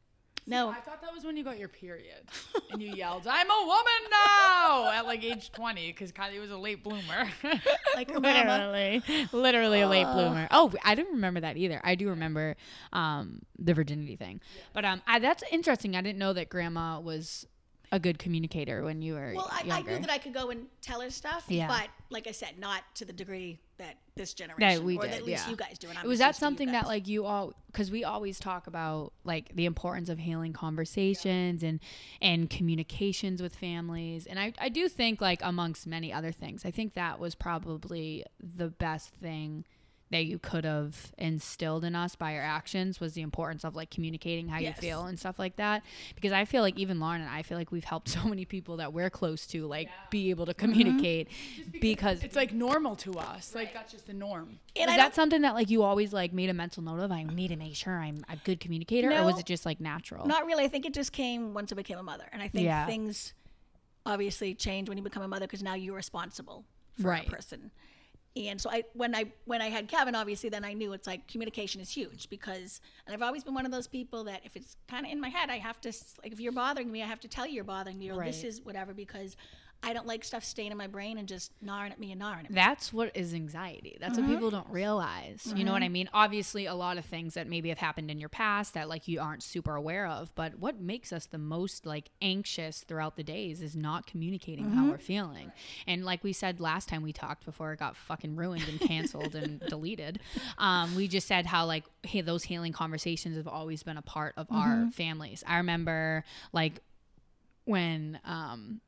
[0.46, 2.28] No, I thought that was when you got your period
[2.70, 6.56] and you yelled, "I'm a woman now!" at like age 20 because Kylie was a
[6.56, 7.30] late bloomer.
[7.94, 8.44] like her mama.
[8.44, 9.02] literally,
[9.32, 10.46] literally a late bloomer.
[10.50, 11.80] Oh, I didn't remember that either.
[11.82, 12.56] I do remember
[12.92, 14.42] um, the virginity thing,
[14.74, 15.96] but um, I, that's interesting.
[15.96, 17.46] I didn't know that Grandma was
[17.94, 20.66] a good communicator when you were Well, I, I knew that I could go and
[20.82, 21.68] tell her stuff, Yeah.
[21.68, 25.16] but like I said, not to the degree that this generation we or did, that
[25.18, 25.50] at least yeah.
[25.50, 25.88] you guys do.
[25.88, 28.40] And I'm was that used to you something that like you all because we always
[28.40, 31.78] talk about like the importance of healing conversations and
[32.20, 36.70] and communications with families and I, I do think like amongst many other things i
[36.70, 39.64] think that was probably the best thing
[40.14, 43.90] that you could have instilled in us by your actions was the importance of like
[43.90, 44.76] communicating how Yes.
[44.76, 45.82] you feel and stuff like that
[46.14, 48.76] because i feel like even lauren and i feel like we've helped so many people
[48.78, 50.70] that we're close to like be able to mm-hmm.
[50.70, 51.28] communicate
[51.80, 53.54] because it's like normal to us.
[53.54, 54.58] Like that's just the norm.
[54.76, 57.12] And is I that something that like you always like made a mental note of?
[57.12, 60.26] I need to make sure I'm a good communicator, or was it just like natural?
[60.26, 60.64] Not really.
[60.64, 62.86] I think it just came once I became a mother, and I think Yeah.
[62.86, 63.34] things
[64.06, 66.64] obviously change when you become a mother because now you're responsible
[67.00, 67.26] for Right.
[67.26, 67.70] a person.
[68.36, 71.28] And so I when I when I had Kevin, obviously then I knew it's like
[71.28, 74.76] communication is huge because and I've always been one of those people that if it's
[74.88, 75.92] kind of in my head, I have to
[76.22, 78.42] like if you're bothering me, I have to tell you you're bothering me or this
[78.42, 79.36] is whatever because
[79.84, 82.46] I don't like stuff staying in my brain and just gnawing at me and gnawing
[82.46, 82.54] at me.
[82.54, 83.98] That's what is anxiety.
[84.00, 85.52] That's what people don't realize.
[85.54, 86.08] You know what I mean?
[86.12, 89.20] Obviously, a lot of things that maybe have happened in your past that like you
[89.20, 90.34] aren't super aware of.
[90.34, 94.86] But what makes us the most like anxious throughout the days is not communicating how
[94.86, 95.52] we're feeling.
[95.86, 99.34] And like we said last time we talked before it got fucking ruined and canceled
[99.34, 100.20] and deleted,
[100.58, 104.34] um, we just said how like hey those healing conversations have always been a part
[104.36, 105.44] of our families.
[105.46, 106.80] I remember like
[107.64, 108.80] when um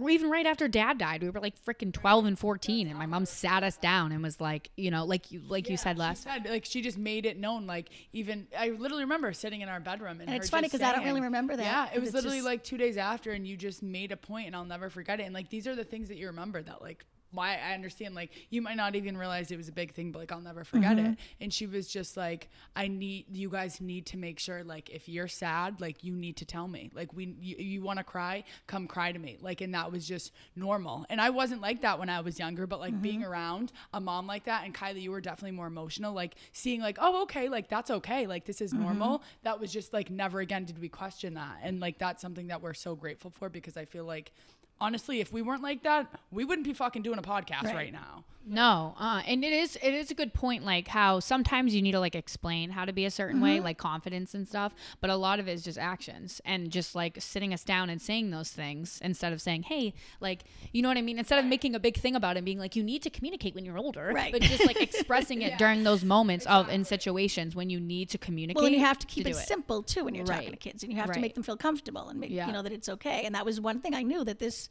[0.00, 3.06] or even right after dad died we were like freaking 12 and 14 and my
[3.06, 6.00] mom sat us down and was like you know like you like you said She
[6.00, 7.66] last said like she just made it known.
[7.66, 10.92] Like even I literally remember sitting in our bedroom and, And it's funny because I
[10.92, 13.56] don't really remember that, Yeah, it was literally just- like two days after, and you
[13.56, 15.24] just made a point, and I'll never forget it.
[15.24, 17.04] And like these are the things that you remember that like.
[17.30, 20.18] Why I understand, like you might not even realize it was a big thing, but
[20.20, 21.06] like I'll never forget Mm-hmm.
[21.12, 21.18] it.
[21.40, 25.08] And she was just like, "I need you guys need to make sure, like, if
[25.08, 26.90] you're sad, like you need to tell me.
[26.94, 29.36] Like we, you, you want to cry, come cry to me.
[29.40, 31.04] Like, and that was just normal.
[31.10, 33.30] And I wasn't like that when I was younger, but like being Mm-hmm.
[33.30, 36.14] around a mom like that, and Kylie, you were definitely more emotional.
[36.14, 39.22] Like seeing, like, oh, okay, like that's okay, like this is normal.
[39.42, 42.62] That was just like never again did we question that, and like that's something that
[42.62, 44.32] we're so grateful for because I feel like
[44.80, 47.92] honestly, if we weren't like that, we wouldn't be fucking doing a podcast right, Right.
[47.92, 48.24] now.
[48.50, 50.64] No, uh, and it is it is a good point.
[50.64, 53.76] Like how sometimes you need to like explain how to be a certain way, like
[53.76, 54.72] confidence and stuff.
[55.02, 58.00] But a lot of it is just actions and just like sitting us down and
[58.00, 61.44] saying those things instead of saying, "Hey, like you know what I mean." Instead of
[61.44, 63.76] making a big thing about it, and being like, "You need to communicate when you're
[63.76, 64.32] older," Right.
[64.32, 68.16] But just like expressing it during those moments of in situations when you need to
[68.18, 68.56] communicate.
[68.56, 70.82] Well, and you have to keep do it, simple too when you're talking to kids,
[70.82, 72.46] and you have to make them feel comfortable and make Yeah.
[72.46, 73.24] you know that it's okay.
[73.26, 74.67] And that was one thing I knew that this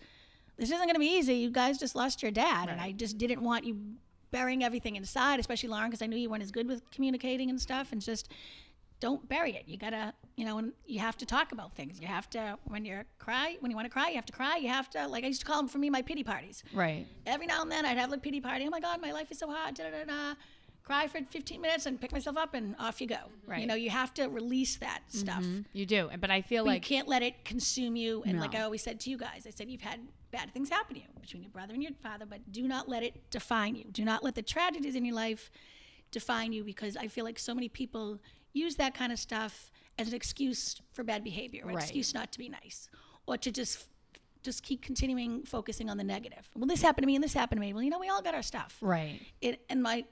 [0.58, 1.36] this isn't going to be easy.
[1.36, 3.78] You guys just lost your dad, and I just didn't want you
[4.32, 7.60] burying everything inside, especially Lauren, because I knew you weren't as good with communicating and
[7.62, 7.92] stuff.
[7.92, 8.30] And just
[9.00, 9.64] don't bury it.
[9.68, 12.02] You gotta, you know, and you have to talk about things.
[12.02, 14.58] You have to when you cry, when you want to cry, you have to cry.
[14.58, 17.06] You have to like I used to call them for me my pity parties Right.
[17.26, 18.66] every now and then I'd have like pity party.
[18.66, 19.76] Oh my God, my life is so hard.
[19.76, 20.34] Da, da, da, da.
[20.84, 23.18] Cry for 15 minutes and pick myself up and off you go.
[23.46, 23.60] Right.
[23.60, 25.44] You know, you have to release that stuff.
[25.44, 25.62] Mm-hmm.
[25.74, 28.24] You do, but I feel But like you can't let it consume you.
[28.26, 30.00] And like I always said to you guys, I said you've had
[30.32, 33.04] bad things happen to you between your brother and your father, but do not let
[33.04, 33.86] it define you.
[33.92, 35.50] Do not let the tragedies in your life
[36.12, 38.20] define you because I feel like so many people
[38.54, 41.84] use that kind of stuff as an excuse for bad behavior, or an Right.
[41.84, 42.90] excuse not to be nice,
[43.26, 43.88] or to just
[44.44, 46.50] just keep continuing focusing on the negative.
[46.56, 47.74] Well, this happened to me and this happened to me.
[47.74, 49.20] Well, you know, we all got our stuff right.
[49.42, 50.06] it and my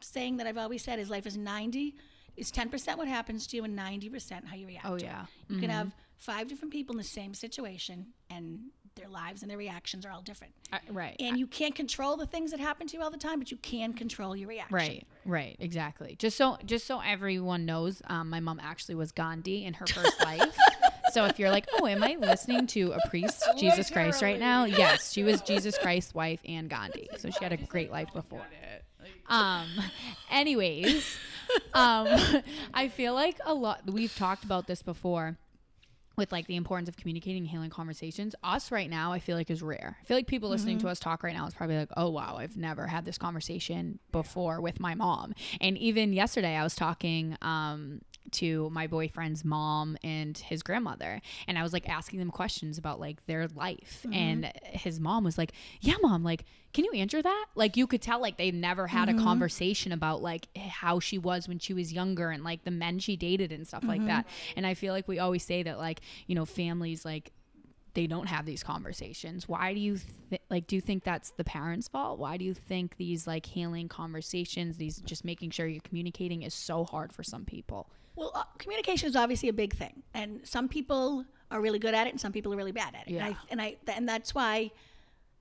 [0.00, 1.96] saying that I've always said is life is 90
[2.36, 5.08] is 10% what happens to you and 90% how you react Oh to it.
[5.08, 5.26] yeah.
[5.48, 5.78] you can mm-hmm.
[5.78, 8.60] have five different people in the same situation and
[9.00, 11.16] their lives and their reactions are all different I, right.
[11.18, 13.56] and you can't control the things that happen to you all the time but you
[13.56, 16.16] can control your reaction Right, right, exactly.
[16.18, 20.20] Just so just so everyone knows, um, my mom actually was Gandhi in her first
[20.24, 20.56] life.
[21.12, 24.64] So if you're like, oh, am I listening to a priest, Jesus Christ, right now?
[24.64, 27.08] Yes, she was Jesus Christ's wife and Gandhi.
[27.18, 28.42] So she had a great life before.
[29.28, 29.66] Um,
[30.30, 31.16] anyways,
[31.74, 32.08] um,
[32.72, 33.82] I feel like a lot.
[33.86, 35.36] We've talked about this before
[36.20, 38.34] with like the importance of communicating healing conversations.
[38.44, 39.96] Us right now, I feel like is rare.
[40.00, 42.36] I feel like people listening to us talk right now is probably like, oh wow,
[42.38, 45.34] I've never had this conversation before with my mom.
[45.60, 51.58] And even yesterday, I was talking um, to my boyfriend's mom and his grandmother, and
[51.58, 54.12] I was like asking them questions about like their life, mm-hmm.
[54.12, 56.44] and his mom was like, yeah, mom, like.
[56.72, 57.46] Can you answer that?
[57.56, 59.24] Like you could tell like they never had a mm-hmm.
[59.24, 63.16] conversation about like how she was when she was younger and like the men she
[63.16, 64.06] dated and stuff like mm-hmm.
[64.06, 64.26] that.
[64.54, 67.32] And I feel like we always say that like, you know, families like
[67.94, 69.48] they don't have these conversations.
[69.48, 72.18] Why do you th- like do you think that's the parents' fault?
[72.18, 76.54] Why do you think these like healing conversations, these just making sure you're communicating is
[76.54, 77.90] so hard for some people?
[78.16, 82.06] Well uh, communication is obviously a big thing and some people are really good at
[82.06, 83.26] it and some people are really bad at it Yeah.
[83.26, 84.70] and, I, and I and that's why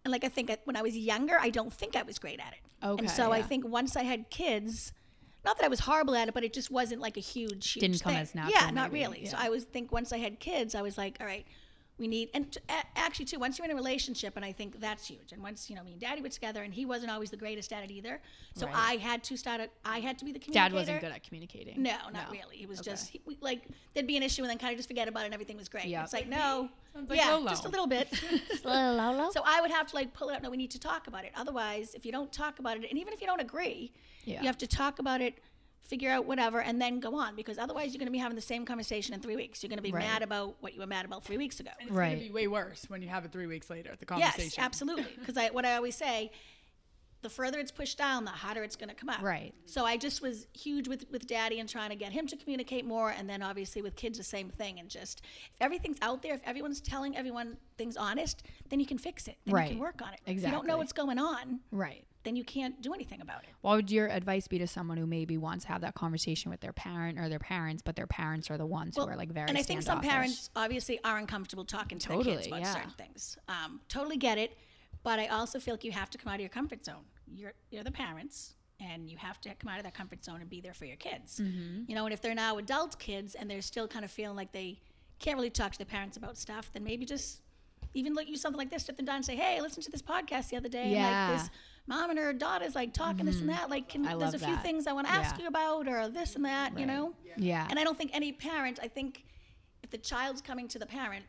[0.05, 2.53] and like I think when I was younger I don't think I was great at
[2.53, 4.93] it Okay, and so I think once I had kids
[5.45, 7.81] not that I was horrible at it but it just wasn't like a huge, huge
[7.81, 8.21] Didn't come thing.
[8.21, 9.37] as natural, yeah not maybe, really so.
[9.39, 11.45] I was think once I had kids I was like all right
[11.99, 14.79] we need and t- a- actually too once you're in a relationship and I think
[14.79, 17.29] that's huge and once you know me and daddy were together and he wasn't always
[17.29, 18.21] the greatest at it either
[18.55, 18.75] so Right.
[18.75, 21.23] I had to start a, I had to be the communicator Dad wasn't good at
[21.23, 21.81] communicating.
[21.83, 22.61] no, not really.
[22.63, 24.87] It was just he, we, like there'd be an issue and then kind of just
[24.89, 25.85] forget about it and everything was great.
[25.85, 26.03] Yep.
[26.05, 26.69] It's like no,
[27.07, 27.49] like yeah, Lolo.
[27.49, 28.07] just a little bit.
[28.63, 29.31] Lolo, Lolo.
[29.31, 30.41] so I would have to like pull it up.
[30.43, 31.31] No, we need to talk about it.
[31.35, 33.91] Otherwise, if you don't talk about it, and even if you don't agree,
[34.25, 34.41] Yeah.
[34.41, 35.35] you have to talk about it,
[35.81, 37.35] figure out whatever, and then go on.
[37.35, 39.63] Because otherwise, you're going to be having the same conversation in three weeks.
[39.63, 40.05] You're going to be Right.
[40.05, 41.71] mad about what you were mad about three weeks ago.
[41.79, 42.09] It's Right.
[42.15, 43.95] gonna be way worse when you have it three weeks later.
[43.97, 44.43] The conversation.
[44.57, 45.05] Yes, absolutely.
[45.19, 46.31] Because I, what I always say,
[47.21, 49.21] the further it's pushed down, the hotter it's going to come up.
[49.21, 49.53] Right.
[49.65, 52.85] So I just was huge with with Daddy and trying to get him to communicate
[52.85, 54.79] more, and then obviously with kids the same thing.
[54.79, 55.21] And just
[55.53, 59.35] if everything's out there, if everyone's telling everyone things honest, then you can fix it.
[59.45, 59.63] Then Right.
[59.67, 60.21] You can work on it.
[60.25, 62.05] If you don't know what's going on, Right.
[62.23, 63.49] Then you can't do anything about it.
[63.61, 66.59] What would your advice be to someone who maybe wants to have that conversation with
[66.59, 69.47] their parent or their parents, but their parents are the ones who are like very
[69.47, 72.73] and I think some parents obviously are uncomfortable talking to their kids about yeah.
[72.73, 73.37] certain things.
[73.47, 74.57] Um, totally get it,
[75.03, 77.05] but I also feel like you have to come out of your comfort zone.
[77.33, 80.49] You're you're the parents, and you have to come out of that comfort zone and
[80.49, 81.39] be there for your kids.
[81.39, 81.83] Mm-hmm.
[81.87, 84.51] You know, and if they're now adult kids and they're still kind of feeling like
[84.51, 84.79] they
[85.19, 87.41] can't really talk to their parents about stuff, then maybe just
[87.93, 90.01] even like use something like this, sit them down and say, "Hey, listen to this
[90.01, 90.83] podcast the other day.
[90.83, 91.29] and, Yeah.
[91.29, 91.49] like this
[91.87, 93.59] mom and her daughter's like talking this and mm-hmm.
[93.59, 93.69] that.
[93.69, 95.43] Like, can, I there's a few things I want to ask Yeah.
[95.43, 96.77] you about, or this and that.
[96.77, 97.67] You know." Yeah.
[97.69, 99.23] And I don't think any parent, I think
[99.83, 101.25] if the child's coming to the parent,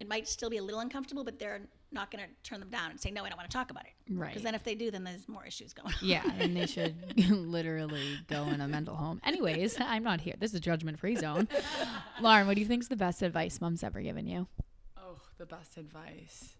[0.00, 2.90] it might still be a little uncomfortable, but they're not going to turn them down
[2.90, 3.92] and say, no, I don't want to talk about it.
[4.14, 4.28] Right.
[4.28, 6.00] Because then if they do, then there's more issues going on.
[6.02, 6.94] Yeah, and they should
[7.30, 9.20] literally go in a mental home.
[9.24, 10.34] Anyways, I'm not here.
[10.38, 11.48] This is a judgment free zone.
[12.20, 14.46] Lauren, what do you think is the best advice mom's ever given you?
[15.38, 16.54] The best advice.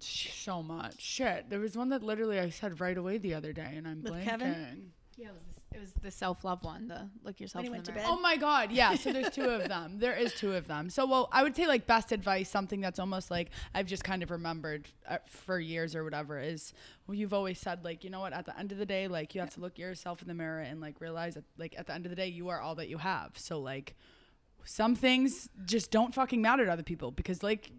[0.00, 1.50] So much shit.
[1.50, 4.12] There was one that literally I said right away the other day, and I'm With
[4.12, 4.24] blanking.
[4.24, 4.92] Kevin?
[5.16, 6.86] Yeah, it was, this, it was the self love one.
[6.86, 8.06] The look yourself When he in went the to mirror.
[8.06, 8.14] bed.
[8.16, 8.70] Oh my God.
[8.70, 8.94] Yeah.
[8.94, 9.98] So there's two of them.
[9.98, 10.88] There is two of them.
[10.88, 14.22] So, well, I would say like best advice, something that's almost like I've just kind
[14.22, 16.72] of remembered uh, for years or whatever is
[17.08, 19.34] well, you've always said like, you know what, at the end of the day, like
[19.34, 21.94] you have to look yourself in the mirror and like realize that like at the
[21.94, 23.32] end of the day, you are all that you have.
[23.34, 23.96] So like
[24.68, 27.70] some things just don't fucking matter to other people because like,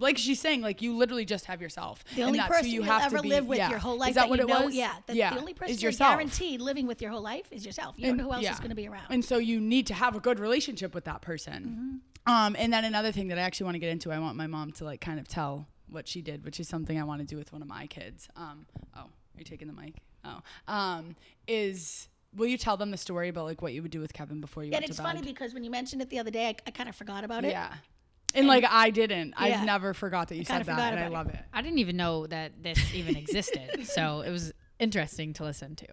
[0.00, 2.02] like she's saying, like you literally just have yourself.
[2.14, 3.28] The and only that's who person you have ever to be.
[3.28, 3.70] live with yeah.
[3.70, 4.74] your whole life Is that, what you it know, was?
[4.74, 5.34] yeah, that yeah.
[5.34, 7.94] the only person you're guaranteed living with your whole life is yourself.
[7.98, 8.52] You And- don't know who else yeah.
[8.52, 9.06] is going to be around.
[9.10, 12.00] And so you need to have a good relationship with that person.
[12.26, 14.46] Um, and then another thing that I actually want to get into, I want my
[14.46, 17.26] mom to like kind of tell what she did, which is something I want to
[17.26, 18.28] do with one of my kids.
[18.34, 19.96] Um, oh, are you taking the mic?
[20.24, 24.00] Oh, um, is will you tell them the story about like what you would do
[24.00, 25.14] with Kevin before you Yeah, went and it's to bed?
[25.14, 27.44] funny because when you mentioned it the other day, I, I kind of forgot about
[27.44, 27.50] it.
[27.50, 27.72] yeah.
[28.34, 29.28] And like I didn't.
[29.38, 29.58] Yeah.
[29.60, 31.28] I've never forgot that you kinda said that, forgot and I about it.
[31.28, 31.40] love it.
[31.52, 33.86] I didn't even know that this even existed.
[33.86, 35.86] so it was interesting to listen to.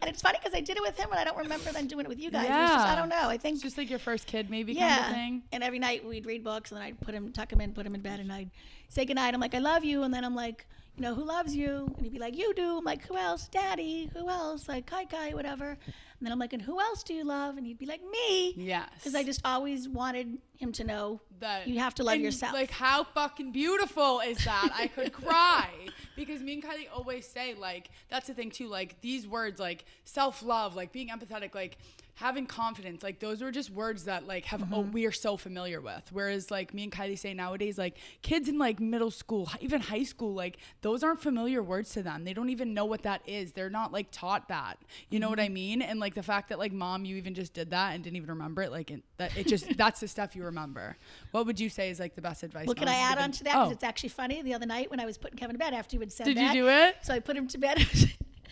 [0.00, 2.04] And it's funny because I did it with him, and I don't remember then doing
[2.04, 2.46] it with you guys.
[2.46, 3.28] It was just, I don't know.
[3.28, 4.96] I think It's just like your first kid, maybe yeah.
[4.98, 5.42] kind of thing.
[5.52, 7.86] And every night we'd read books, and then I'd put him, tuck him in, put
[7.86, 8.50] him in bed, and I'd
[8.88, 9.32] say goodnight.
[9.32, 10.66] I'm like, I love you, and then I'm like,
[10.96, 11.92] you know, who loves you?
[11.96, 12.78] And he'd be like, you do.
[12.78, 13.48] I'm like, who else?
[13.48, 14.10] Daddy.
[14.14, 14.68] Who else?
[14.68, 15.70] Like, Kai Kai, whatever.
[15.70, 17.56] And then I'm like, and who else do you love?
[17.56, 18.54] And he'd be like, me.
[18.56, 18.88] Yes.
[18.96, 22.52] Because I just always wanted him to know that you have to love and, yourself.
[22.52, 24.70] Like how fucking beautiful is that?
[24.74, 25.68] I could cry
[26.14, 28.68] because me and Kylie always say like that's the thing too.
[28.68, 31.78] Like these words like self love, like being empathetic, like
[32.16, 34.92] having confidence, like those are just words that like have oh, Mm-hmm.
[34.92, 36.02] we are so familiar with.
[36.12, 40.04] Whereas like me and Kylie say nowadays, like kids in like middle school, even high
[40.04, 42.24] school, like those aren't familiar words to them.
[42.24, 43.52] They don't even know what that is.
[43.52, 44.78] They're not like taught that.
[45.10, 45.44] You know what Mm-hmm.
[45.46, 45.82] I mean?
[45.82, 48.28] And like the fact that like mom, you even just did that and didn't even
[48.30, 50.96] remember it, like it, that it just that's the stuff you remember.
[51.32, 52.66] What would you say is like the best advice?
[52.66, 53.24] Well, can I add given?
[53.24, 53.52] on to that?
[53.52, 53.72] Because Oh.
[53.72, 54.42] it's actually funny.
[54.42, 56.38] The other night when I was putting Kevin to bed after you had said Did
[56.38, 56.96] you do it?
[57.02, 57.78] So I put him to bed.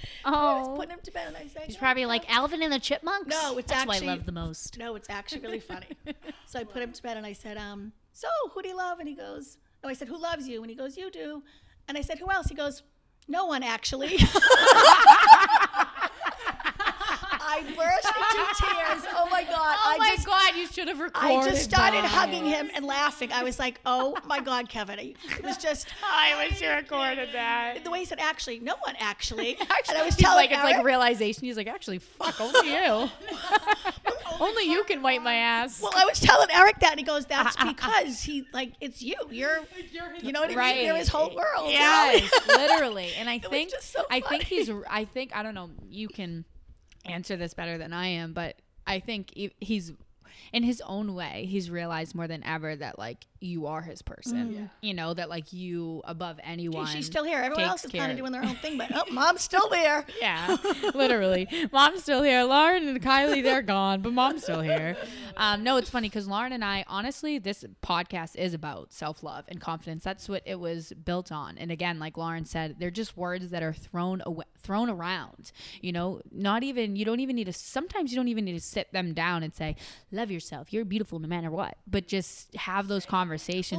[0.24, 2.30] I was Oh, putting him to bed, and I said, He's "No, probably no." like
[2.32, 3.28] Alvin and the Chipmunks.
[3.28, 4.78] No, it's That's actually- what I love the most.
[4.78, 5.86] No, it's actually really funny.
[6.46, 8.98] so I put him to bed and I said, um, so who do you love?
[8.98, 10.60] And he goes, no, I said, who loves you?
[10.62, 11.42] And he goes, you do.
[11.88, 12.46] And I said, who else?
[12.48, 12.82] He goes,
[13.28, 14.18] no one actually.
[17.52, 19.04] I burst into tears.
[19.14, 19.54] Oh my God.
[19.56, 20.56] oh I my just, god!
[20.56, 21.46] You should have recorded.
[21.46, 22.10] I just started that.
[22.10, 23.32] hugging him and laughing.
[23.32, 24.98] I was like, oh my God, Kevin.
[24.98, 27.84] It was just I wish you recorded that.
[27.84, 29.56] the way he said, actually, no one actually.
[29.70, 31.44] Actually, and I was he's telling like it's like realization.
[31.44, 33.08] He's like, actually, fuck, only you.
[34.40, 35.80] only you can wipe my ass.
[35.80, 39.14] Well, I was telling Eric that, and he goes, "That's because he like it's you.
[39.30, 39.60] You're,
[40.22, 40.86] you know what I mean?
[40.86, 42.10] You're his whole world." you know?
[42.12, 43.10] Yes, literally.
[43.18, 44.70] And I was think just so I think he's.
[44.88, 45.70] I think I don't know.
[45.88, 46.44] You can
[47.04, 49.92] answer this better than I am, but I think he's
[50.52, 51.46] in his own way.
[51.48, 54.70] He's realized more than ever that like you are his person.
[54.82, 56.86] You know that like you above anyone.
[56.86, 57.38] She's still here.
[57.38, 60.04] Everyone else is kind of doing their own thing, but oh, mom's still there.
[60.20, 60.56] Yeah,
[60.94, 61.48] literally.
[61.72, 62.42] Mom's still here.
[62.44, 64.96] Lauren and Kylie, they're gone, but mom's still here.
[65.36, 69.44] Um, no, it's funny because Lauren and I, honestly, this podcast is about self love
[69.48, 70.04] and confidence.
[70.04, 71.56] That's what it was built on.
[71.56, 75.52] And again, like Lauren said, they're just words that are thrown away, thrown around.
[75.80, 77.52] You know, not even you don't even need to.
[77.54, 79.76] Sometimes you don't even need to sit them down and say,
[80.12, 80.72] "Love yourself.
[80.72, 83.29] You're beautiful no matter what." But just have those conversations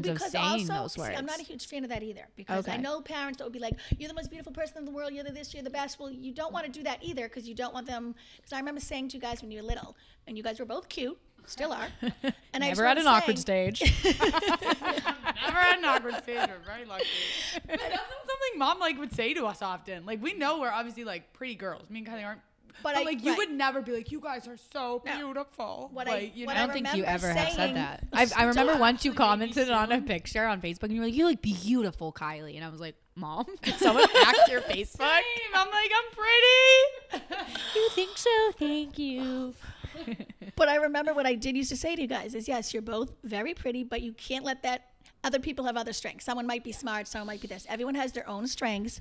[0.03, 1.01] Well, of because saying also, those see.
[1.01, 2.27] I'm not a huge fan of that either.
[2.35, 4.91] Because I know parents that would be like, "You're the most beautiful person in the
[4.91, 5.13] world.
[5.13, 5.53] You're the this.
[5.53, 7.87] You're the best." Well, you don't want to do that either because you don't want
[7.87, 8.15] them.
[8.37, 9.95] Because I remember saying to you guys when you were little,
[10.27, 11.87] and you guys were both cute, still are.
[12.53, 13.81] And I Never at an remember awkward stage.
[14.03, 16.49] Never had an awkward stage.
[16.49, 17.05] We're very lucky.
[17.53, 20.05] But that's not something mom like would say to us often.
[20.05, 21.89] Like we know we're obviously like pretty girls.
[21.89, 22.41] Me and Kylie aren't.
[22.83, 23.37] But, But I- like you right.
[23.37, 25.15] would never be like, you guys are so No.
[25.17, 25.89] beautiful.
[25.93, 26.63] What I- you what know?
[26.63, 28.03] I don't think you remember ever have said that.
[28.13, 31.15] I, I remember once you commented on a picture on Facebook and you were like,
[31.15, 33.45] "You look beautiful, Kylie," and I was like, "Mom,
[33.77, 35.53] someone hack your Facebook?" Same.
[35.55, 37.45] I'm like, I'm pretty.
[37.75, 38.29] You think so?
[38.57, 39.53] Thank you.
[40.55, 42.81] But I remember what I did used to say to you guys is yes, you're
[42.81, 44.90] both very pretty, but you can't let that
[45.23, 46.25] other people have other strengths.
[46.25, 47.65] Someone might be smart, someone might be this.
[47.69, 48.99] Everyone has their own strengths.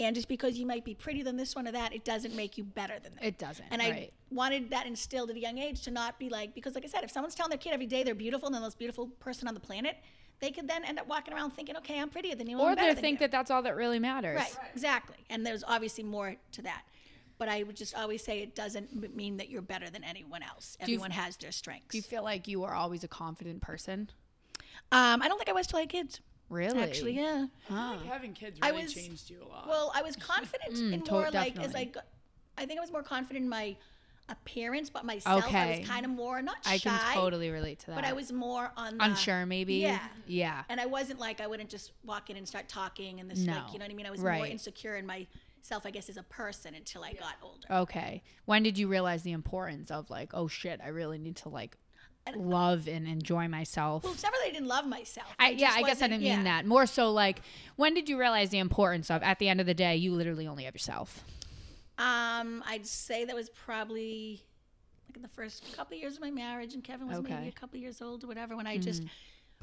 [0.00, 2.58] And just because you might be prettier than this one or that, it doesn't make
[2.58, 3.24] you better than them.
[3.24, 3.66] It doesn't.
[3.70, 3.92] And right.
[3.92, 6.88] I wanted that instilled at a young age to not be like, because like I
[6.88, 9.06] said, if someone's telling their kid every day they're beautiful and they're the most beautiful
[9.20, 9.96] person on the planet,
[10.40, 12.58] they could then end up walking around thinking, okay, I'm prettier than you.
[12.58, 14.36] or they think that that's all that really matters.
[14.36, 15.16] Right, exactly.
[15.30, 16.82] And there's obviously more to that.
[17.38, 20.76] But I would just always say it doesn't mean that you're better than anyone else.
[20.80, 21.88] you- Everyone has their strengths.
[21.92, 24.10] Do you feel like you are always a confident person?
[24.90, 26.20] Um, I don't think I was till I had kids.
[26.48, 26.82] Really?
[26.82, 27.46] Actually, yeah.
[27.68, 27.96] Huh.
[28.06, 29.66] Having kids I really was- changed you a lot.
[29.68, 31.74] Well, I was confident in to- more like as.
[31.74, 32.04] I got,
[32.58, 33.76] I think I was more confident in my
[34.28, 36.72] appearance, but myself I was kind of more not shy.
[36.74, 37.96] I can totally relate to that.
[37.96, 39.74] but I was more on the, unsure, maybe.
[39.76, 39.98] Yeah.
[40.26, 40.62] Yeah.
[40.68, 43.52] And I wasn't like I wouldn't just walk in and start talking and this No.
[43.54, 44.06] like you know what I mean.
[44.06, 45.26] I was more insecure in my
[45.58, 47.66] myself, I guess, as a person until I got older.
[47.70, 48.22] Okay.
[48.46, 51.76] When did you realize the importance of like, oh shit, I really need to like
[52.36, 54.04] love and enjoy myself?
[54.04, 55.28] Well, it's never that I didn't love myself.
[55.38, 56.36] I, It yeah, I guess I didn't yeah.
[56.36, 56.66] mean that.
[56.66, 57.42] More so like,
[57.76, 60.46] when did you realize the importance of at the end of the day, you literally
[60.46, 61.24] only have yourself?
[61.98, 64.42] Um, I'd say that was probably
[65.08, 67.34] like in the first couple of years of my marriage, and Kevin was Okay.
[67.34, 68.56] maybe a couple of years old or whatever.
[68.56, 69.02] When I just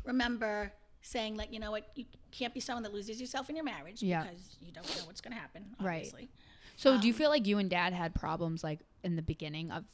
[0.05, 3.65] remember saying, like, you know what, you can't be someone that loses yourself in your
[3.65, 4.23] marriage Yeah.
[4.23, 5.65] because you don't know what's going to happen.
[5.79, 5.97] Right.
[5.97, 6.29] Obviously.
[6.75, 9.71] So Um, do you feel like you and dad had problems like in the beginning
[9.71, 9.85] of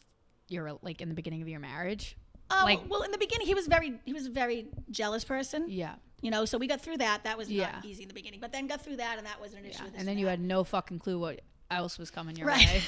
[0.49, 2.17] your like in the beginning of your marriage?
[2.49, 5.65] Uh, Like- well, in the beginning, he was very he was a very jealous person.
[5.67, 5.95] Yeah.
[6.21, 7.23] You know, so we got through that.
[7.23, 7.71] That was Yeah.
[7.73, 9.83] not easy in the beginning, but then got through that, and that wasn't an issue.
[9.83, 9.89] Yeah.
[9.91, 10.31] this And then you that.
[10.31, 12.65] had no fucking clue what else was coming your Right.
[12.67, 12.81] way.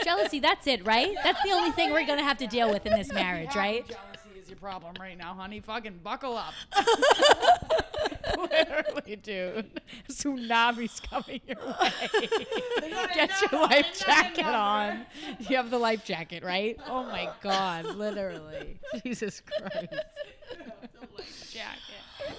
[0.04, 1.14] Jealousy, that's it, right?
[1.22, 3.86] That's the only thing we're going to have to deal with in this marriage, right?
[3.86, 5.60] Jealousy is your problem right now, honey.
[5.60, 6.54] Fucking buckle up.
[8.38, 9.80] Literally, dude.
[10.08, 12.28] Tsunami's coming your way.
[13.14, 15.06] Get your life jacket on.
[15.38, 16.78] You have the life jacket, right?
[16.88, 18.78] Oh my god, literally.
[19.04, 21.52] Jesus Christ.
[21.52, 22.36] Jacket.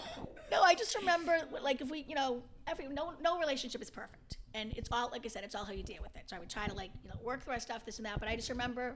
[0.52, 4.38] No, I just remember like if we, you know, every no no relationship is perfect,
[4.54, 6.24] and it's all like I said, it's all how you deal with it.
[6.28, 8.20] So I would try to like you know work through our stuff, this and that.
[8.20, 8.96] But I just remember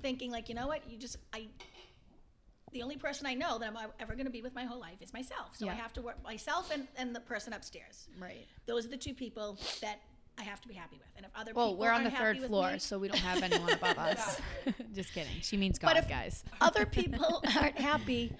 [0.00, 1.46] thinking like, you know what, you just I.
[2.72, 4.96] The only person I know that I'm ever going to be with my whole life
[5.00, 5.50] is myself.
[5.54, 8.08] So I have to work myself and, and the person upstairs.
[8.18, 8.46] Right.
[8.66, 10.00] Those are the two people that
[10.38, 11.08] I have to be happy with.
[11.16, 13.42] And if other Well, people we're on the third floor, me- so we don't have
[13.42, 14.40] anyone above us.
[14.94, 15.32] Just kidding.
[15.42, 16.44] She means God, But if guys.
[16.62, 18.32] other people aren't happy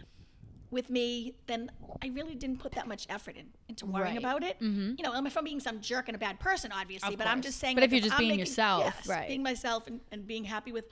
[0.71, 1.71] with me, then
[2.03, 4.19] I really didn't put that much effort in, into worrying Right.
[4.25, 4.59] about it.
[4.61, 4.95] Mm-hmm.
[4.97, 7.27] You know, um, if I'm being some jerk and a bad person, obviously, Of but
[7.27, 7.77] I'm just saying.
[7.77, 9.29] But like, if you're just I'm being making- yourself, yes, right.
[9.29, 10.87] Being myself and, and being happy with.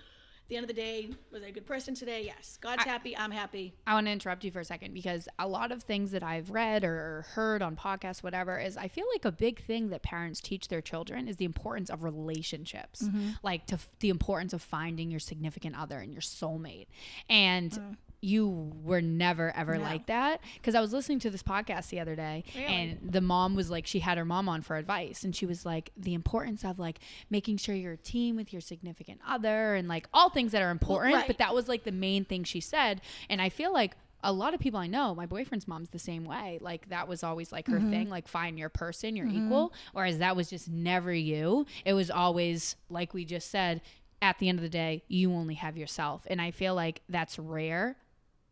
[0.51, 2.25] The end of the day, was I a good person today?
[2.25, 2.59] Yes.
[2.61, 3.17] God's happy.
[3.17, 3.73] I'm happy.
[3.87, 6.51] I want to interrupt you for a second because a lot of things that I've
[6.51, 10.41] read or heard on podcasts, whatever, is I feel like a big thing that parents
[10.41, 13.31] teach their children is the importance of relationships, mm-hmm.
[13.45, 16.89] like to the importance of finding your significant other and your soulmate.
[17.29, 17.97] And mm.
[18.23, 19.83] You were never ever No.
[19.85, 22.67] like that because I was listening to this podcast the other day, Really?
[22.67, 25.65] and the mom was like, she had her mom on for advice, and she was
[25.65, 26.99] like, the importance of like
[27.31, 30.71] making sure you're a team with your significant other and like all things that are
[30.71, 31.27] important, right.
[31.27, 33.01] but that was like the main thing she said.
[33.31, 36.27] And I feel like a lot of people I know, my boyfriend's mom's the same
[36.27, 36.59] way.
[36.61, 37.91] Like that was always like her Mm-hmm.
[37.91, 39.73] thing, like find your person, your equal.
[39.95, 41.65] Whereas that was just never you.
[41.87, 43.81] It was always like we just said,
[44.21, 46.27] at the end of the day, you only have yourself.
[46.29, 47.97] And I feel like that's rare.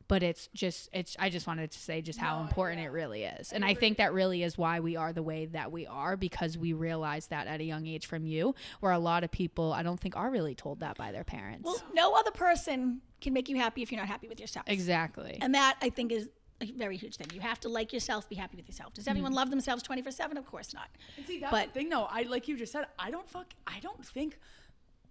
[0.09, 3.53] But it's just it's I just wanted to say just how important it really is.
[3.53, 6.57] And I think that really is why we are the way that we are because
[6.57, 9.83] we realized that at a young age from you, where a lot of people I
[9.83, 11.65] don't think are really told that by their parents.
[11.65, 14.65] Well, no other person can make you happy if you're not happy with yourself.
[14.69, 15.39] exactly.
[15.41, 16.29] And that I think is
[16.61, 17.29] a very huge thing.
[17.33, 18.95] You have to like yourself, be happy with yourself.
[18.95, 19.39] Does everyone mm-hmm.
[19.39, 20.37] love themselves 24 7?
[20.37, 20.89] Of course not.
[21.17, 22.09] And see, that's But- the thing, though.
[22.11, 22.87] I like you just said.
[22.99, 23.55] I don't fuck.
[23.67, 24.39] I don't think.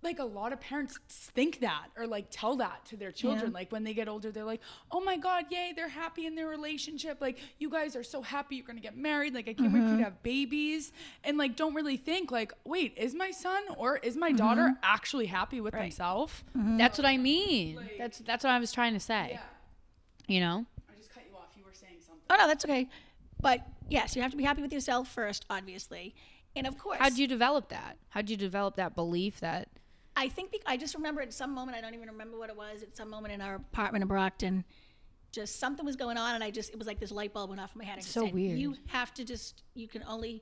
[0.04, 3.52] Like a lot of parents think that or like tell that to their children.
[3.52, 3.58] Yeah.
[3.60, 5.74] Like when they get older, they're like, "Oh my god, yay!
[5.76, 7.18] They're happy in their relationship.
[7.20, 9.34] Like you guys are so happy you're gonna get married.
[9.34, 10.04] Like I can't wait for you to mm-hmm.
[10.04, 10.92] have babies."
[11.24, 14.38] And like don't really think like, "Wait, is my son or is my mm-hmm.
[14.38, 16.78] daughter actually happy with themselves?" Mm-hmm.
[16.78, 17.80] That's what I mean.
[17.98, 19.40] that's that's what I was trying to say.
[20.28, 20.66] You know?
[20.90, 21.50] I just cut you off.
[21.56, 22.24] You were saying something.
[22.30, 22.90] Oh, no, that's okay.
[23.42, 26.16] But yes, you have to be happy with yourself first, obviously.
[26.56, 27.98] And of course, How'd you develop that?
[28.10, 29.70] How'd you develop that belief that
[30.18, 32.58] I think be- I just remember at some moment, I don't even remember what it
[32.58, 34.66] was, at some moment in our apartment in Brockton,
[35.32, 37.62] just something was going on, and I just, it was like this light bulb went
[37.62, 38.00] off in my head.
[38.00, 38.58] I So said, weird.
[38.58, 40.42] You have to just, you can only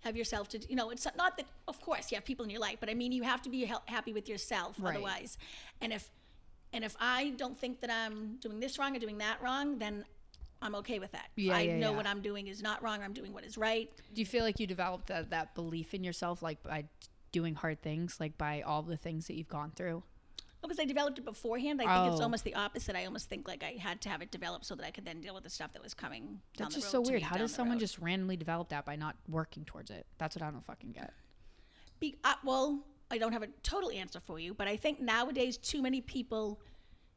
[0.00, 2.60] have yourself to, you know, it's not that, of course, you have people in your
[2.60, 4.94] life, but I mean, you have to be happy with yourself Right.
[4.94, 5.36] otherwise.
[5.82, 6.10] And if,
[6.72, 10.04] and if I don't think that I'm doing this wrong or doing that wrong, then
[10.62, 11.28] I'm okay with that.
[11.36, 11.96] Yeah, I yeah, know yeah.
[11.96, 13.90] what I'm doing is not wrong, or I'm doing what is right.
[14.14, 16.84] do you feel like you developed that, that belief in yourself like by
[17.36, 20.02] doing hard things, like by all the things that you've gone through?
[20.62, 21.80] because I developed it beforehand.
[21.80, 22.24] I think it's Oh.
[22.24, 22.96] almost the opposite.
[22.96, 25.20] I almost think like I had to have it developed so that I could then
[25.20, 26.22] deal with the stuff that was coming.
[26.56, 27.22] Down That's just so weird.
[27.22, 27.80] How does someone road.
[27.86, 30.06] just randomly develop that by not working towards it?
[30.18, 31.12] That's what I don't fucking get.
[32.00, 35.56] Be, uh, well, I don't have a total answer for you, but I think nowadays
[35.56, 36.60] too many people.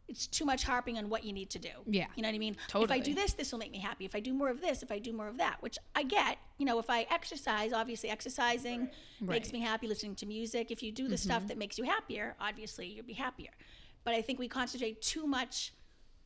[0.10, 1.70] It's too much harping on what you need to do.
[1.86, 2.08] Yeah.
[2.16, 2.58] You know what I mean?
[2.68, 2.86] Totally.
[2.86, 4.06] If I do this, this will make me happy.
[4.06, 6.40] If I do more of this, if I do more of that, which I get.
[6.58, 8.90] You know, if I exercise, obviously exercising
[9.22, 9.54] makes Right.
[9.54, 9.88] me happy.
[9.88, 10.72] Listening to music.
[10.72, 11.48] If you do the stuff mm-hmm.
[11.48, 13.52] that makes you happier, obviously you'll be happier.
[14.04, 15.74] But I think we concentrate too much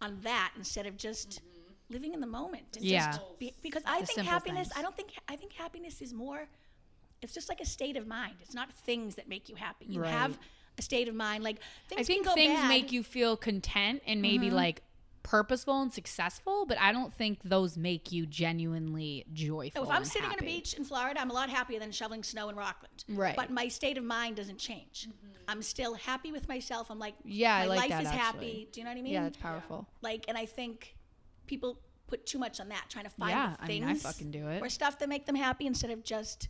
[0.01, 1.93] on that instead of just mm-hmm.
[1.93, 2.77] living in the moment.
[2.77, 3.11] And Yeah.
[3.11, 4.69] Just be, because I The think happiness.
[4.69, 4.77] things.
[4.79, 5.09] I don't think.
[5.27, 6.47] I think happiness is more.
[7.21, 8.35] It's just like a state of mind.
[8.41, 9.85] It's not things that make you happy.
[9.87, 10.39] You have Right.
[10.39, 10.43] a
[10.81, 11.43] state of mind.
[11.43, 12.67] Like things I think can go things bad.
[12.67, 14.55] make you feel content and maybe mm-hmm.
[14.55, 14.81] like
[15.23, 19.83] purposeful and successful, but I don't think those make you genuinely joyful.
[19.83, 21.91] So if I'm and sitting on a beach in Florida, I'm a lot happier than
[21.91, 23.05] shoveling snow in Rockland.
[23.07, 23.35] Right.
[23.35, 25.07] But my state of mind doesn't change.
[25.07, 25.27] Mm-hmm.
[25.47, 26.91] I'm still happy with myself.
[26.91, 28.19] I'm like, Yeah, I my like life that, is actually.
[28.21, 28.69] happy.
[28.71, 29.13] Do you know what I mean?
[29.13, 29.87] yeah, it's powerful.
[30.01, 30.95] like, and I think
[31.47, 33.99] people put too much on that, trying to find Yeah, the I things mean, I
[33.99, 34.61] fucking do it.
[34.61, 36.49] or stuff that make them happy instead of just.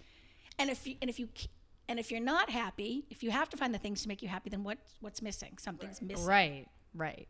[0.59, 1.47] And if you and if you c-
[1.89, 4.27] and if you're not happy, if you have to find the things to make you
[4.27, 5.57] happy, then what what's missing?
[5.59, 6.25] Something's missing.
[6.25, 7.27] Right, right,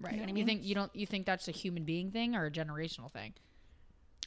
[0.00, 0.12] right.
[0.16, 0.94] know what I You think you don't?
[0.94, 3.32] You think that's a human being thing or a generational thing?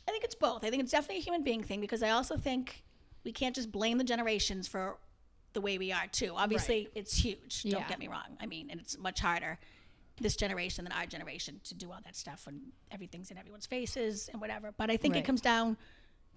[0.08, 0.64] I think it's both.
[0.64, 2.84] I think it's definitely a human being thing because I also think
[3.24, 4.98] we can't just blame the generations for
[5.54, 6.34] the way we are too.
[6.36, 7.64] Obviously, it's huge.
[7.64, 7.88] Don't Yeah.
[7.88, 8.38] get me wrong.
[8.40, 9.60] I mean, and it's much harder
[10.20, 12.60] this generation than our generation to do all that stuff when
[12.90, 14.72] everything's in everyone's faces and whatever.
[14.72, 15.24] But I think Right.
[15.24, 15.78] it comes down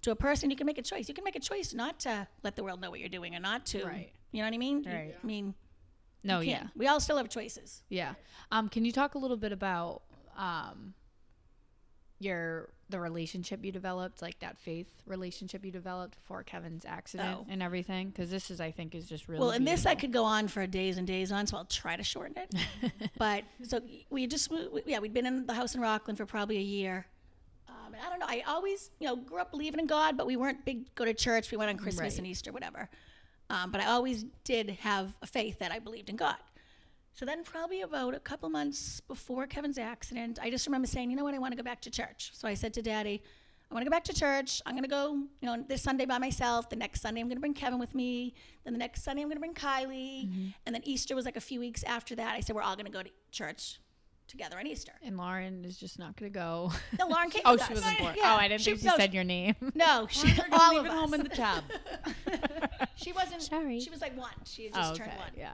[0.01, 0.49] to a person.
[0.49, 1.07] You can make a choice.
[1.07, 3.39] You can make a choice not to let the world know what you're doing or
[3.39, 3.85] not to.
[3.85, 4.11] Right.
[4.31, 4.83] You know what I mean?
[4.83, 5.15] You- Right.
[5.21, 5.53] I mean,
[6.23, 6.67] No, yeah.
[6.75, 7.83] We all still have choices.
[7.89, 8.13] yeah.
[8.51, 10.01] Um, can you talk a little bit about
[10.37, 10.93] um
[12.19, 17.45] your the relationship you developed, like that faith relationship you developed before Kevin's accident Oh.
[17.49, 18.09] and everything?
[18.09, 20.47] Because this is, I think, is just really Well, and this I could go on
[20.49, 22.91] for days and days on, so I'll try to shorten it.
[23.17, 23.79] but so
[24.09, 27.05] we just, we, yeah, we'd been in the house in Rockland for probably a year.
[27.93, 28.25] Um, I don't know.
[28.27, 31.13] I always, you know, grew up believing in God, but we weren't big go to
[31.13, 31.51] church.
[31.51, 32.17] We went on Christmas Right.
[32.19, 32.89] and Easter, whatever.
[33.49, 36.37] Um, but I always did have a faith that I believed in God.
[37.13, 41.17] So then, probably about a couple months before Kevin's accident, I just remember saying, you
[41.17, 42.31] know what, I want to go back to church.
[42.33, 43.21] So I said to Daddy,
[43.69, 44.61] I want to go back to church.
[44.65, 46.69] I'm going to go, you know, this Sunday by myself.
[46.69, 48.33] The next Sunday, I'm going to bring Kevin with me.
[48.63, 50.53] Then the next Sunday, I'm going to bring Kylie.
[50.65, 52.35] And then Easter was like a few weeks after that.
[52.35, 53.79] I said, we're all going to go to church
[54.31, 54.93] together on Easter.
[55.03, 56.71] and Lauren is just not gonna go.
[56.99, 57.41] No, Lauren came.
[57.45, 57.69] oh, she us.
[57.69, 58.15] wasn't born.
[58.17, 58.33] Yeah.
[58.33, 59.55] Oh, I didn't think she no, said your name.
[59.75, 60.99] No, she, all leave of it us.
[60.99, 61.63] home in the tab.
[62.95, 63.41] she wasn't.
[63.41, 63.79] Sorry.
[63.79, 64.31] She was like one.
[64.45, 65.31] She had just oh, turned one.
[65.37, 65.53] yeah.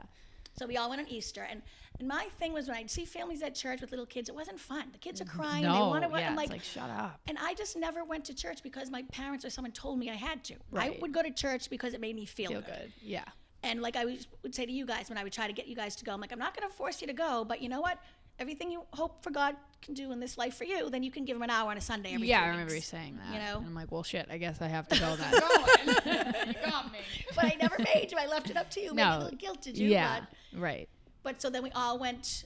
[0.58, 1.62] So we all went on Easter, and
[1.98, 4.60] and my thing was when I'd see families at church with little kids, it wasn't
[4.60, 4.84] fun.
[4.92, 5.64] The kids are crying.
[5.64, 6.10] No, they want to.
[6.10, 7.20] yeah, I'm it's like, like shut up.
[7.26, 10.14] and I just never went to church because my parents or someone told me I
[10.14, 10.54] had to.
[10.70, 10.92] Right.
[10.96, 12.66] I would go to church because it made me feel, Feel good.
[12.66, 13.24] good, yeah.
[13.62, 15.66] And like I would, would say to you guys when I would try to get
[15.66, 17.60] you guys to go, I'm like, I'm not going to force you to go, but
[17.60, 17.98] you know what?
[18.38, 21.24] Everything you hope for God can do in this life for you, then you can
[21.24, 22.88] give him an hour on a Sunday every Yeah, three I remember you weeks.
[22.88, 23.32] saying that.
[23.32, 23.58] you know?
[23.58, 24.26] and I'm like, well, shit.
[24.30, 25.32] I guess I have to go then.
[26.48, 26.98] you got me.
[27.34, 28.18] But I never made you.
[28.18, 28.94] I left it up to you.
[28.94, 29.18] Maybe a No.
[29.24, 29.88] little guilted you.
[29.88, 30.20] yeah,
[30.52, 30.88] But right.
[31.22, 32.44] But so then we all went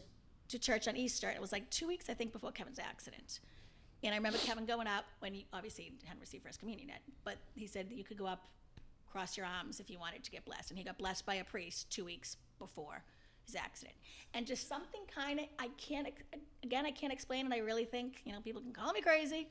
[0.49, 1.28] to church on Easter.
[1.28, 3.40] and It was like two weeks, I think, before Kevin's accident.
[4.03, 7.36] And I remember Kevin going up when he obviously hadn't received First Communion yet, but
[7.55, 8.43] he said that you could go up,
[9.11, 10.70] cross your arms if you wanted to get blessed.
[10.70, 13.05] And he got blessed by a priest two weeks before
[13.47, 13.95] his accident.
[14.34, 16.09] And just something kind of, I can't,
[16.62, 17.55] again, I can't explain it.
[17.55, 19.49] I really think, you know, people can call me crazy,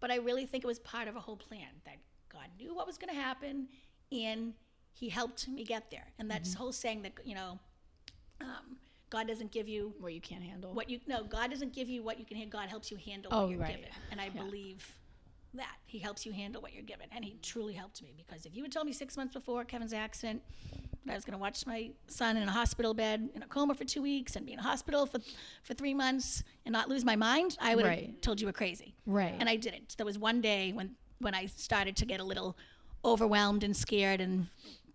[0.00, 1.96] but I really think it was part of a whole plan that
[2.32, 3.68] God knew what was going to happen
[4.12, 4.54] and
[4.92, 6.06] he helped me get there.
[6.18, 6.44] And Mm-hmm.
[6.44, 7.58] that whole saying that, you know,
[8.40, 8.76] um,
[9.10, 10.72] God doesn't give you What you can't handle.
[10.72, 12.60] what you no God doesn't give you what you can handle.
[12.60, 13.76] God helps you handle Oh, what you're right.
[13.76, 14.86] given, and I believe
[15.54, 18.54] that He helps you handle what you're given, and He truly helped me because if
[18.56, 20.42] you had told me six months before Kevin's accident
[21.06, 23.74] that I was going to watch my son in a hospital bed in a coma
[23.74, 25.18] for two weeks and be in a hospital for
[25.62, 28.94] for three months and not lose my mind, I would have told you were crazy,
[29.06, 29.34] Right.
[29.38, 29.96] and I didn't.
[29.96, 32.56] There was one day when when I started to get a little
[33.04, 34.46] overwhelmed and scared, and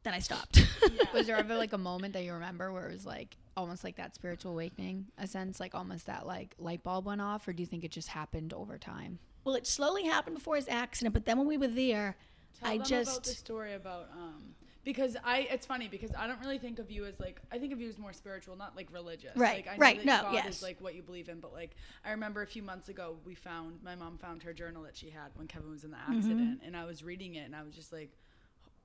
[0.03, 0.63] then I stopped.
[1.13, 3.95] was there ever like a moment that you remember where it was like almost like
[3.97, 7.61] that spiritual awakening, a sense like almost that like light bulb went off, or do
[7.63, 9.17] you think it just happened over time?
[9.45, 12.17] Well, it slowly happened before his accident, but then when we were there,
[12.59, 16.27] Tell I them just about the story about um because I it's funny because I
[16.27, 18.75] don't really think of you as like I think of you as more spiritual, not
[18.75, 19.35] like religious.
[19.35, 20.47] Right, Like, I know right, That no, God yes.
[20.57, 21.71] is like what you believe in, but like
[22.03, 25.09] I remember a few months ago we found my mom found her journal that she
[25.09, 26.17] had when Kevin was in the Mm-hmm.
[26.17, 28.11] accident, and I was reading it and I was just like.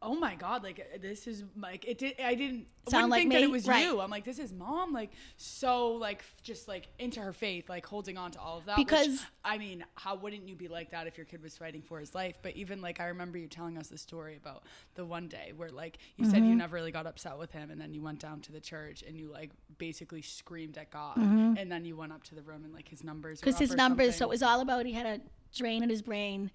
[0.02, 0.62] Oh my God!
[0.62, 1.98] Like this is like it.
[1.98, 3.84] Did I didn't Sound like think that it was Right.
[3.84, 4.00] you.
[4.00, 4.94] I'm like this is mom.
[4.94, 8.78] Like so like just like into her faith, like holding on to all of that.
[8.78, 11.82] which, Because- I mean, how wouldn't you be like that if your kid was fighting
[11.82, 12.36] for his life?
[12.40, 14.62] But even like I remember you telling us the story about
[14.94, 16.44] the one day where like you said Mm-hmm.
[16.46, 19.02] you never really got upset with him, and then you went down to the church
[19.06, 22.64] and you like basically screamed at God, and then you went up to the room
[22.64, 24.16] and like his numbers because his numbers.
[24.16, 25.20] So it was all about he had a
[25.54, 26.50] drain in his brain,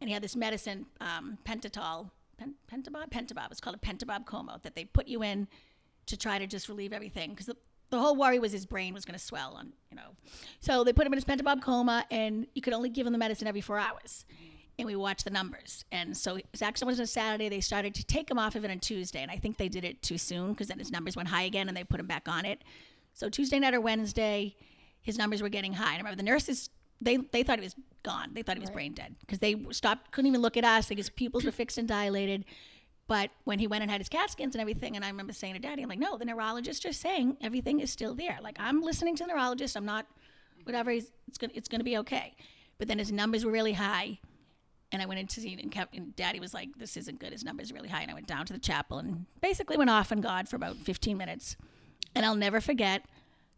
[0.00, 3.50] and he had this medicine, um, pentatol, pen, pentobarb, pentobarb.
[3.50, 5.48] It's called a pentobarb coma that they put you in
[6.06, 7.56] to try to just relieve everything because the,
[7.90, 10.16] the whole worry was his brain was going to swell on you know.
[10.60, 13.18] So they put him in his pentobarb coma, and you could only give him the
[13.18, 14.24] medicine every four hours.
[14.76, 15.84] And we watched the numbers.
[15.92, 17.48] And so accident was on Saturday.
[17.48, 19.22] They started to take him off of it on Tuesday.
[19.22, 21.68] And I think they did it too soon because then his numbers went high again
[21.68, 22.62] and they put him back on it.
[23.12, 24.56] So Tuesday night or Wednesday,
[25.00, 25.94] his numbers were getting high.
[25.94, 26.70] And I remember the nurses,
[27.00, 28.30] they, they thought he was gone.
[28.32, 30.90] They thought he was brain dead because they stopped, couldn't even look at us.
[30.90, 32.44] Like his pupils were fixed and dilated.
[33.06, 35.54] But when he went and had his CAT scans and everything, and I remember saying
[35.54, 38.38] to Daddy, I'm like, no, the neurologist is saying everything is still there.
[38.42, 39.76] Like I'm listening to the neurologist.
[39.76, 40.06] I'm not
[40.64, 40.90] whatever.
[40.90, 42.34] He's, it's gonna it's gonna be okay.
[42.78, 44.18] But then his numbers were really high,
[44.90, 45.94] and I went into see and kept.
[45.94, 47.32] And Daddy was like, "This isn't good.
[47.32, 49.90] His numbers are really high." And I went down to the chapel and basically went
[49.90, 51.56] off on God for about 15 minutes.
[52.14, 53.04] And I'll never forget,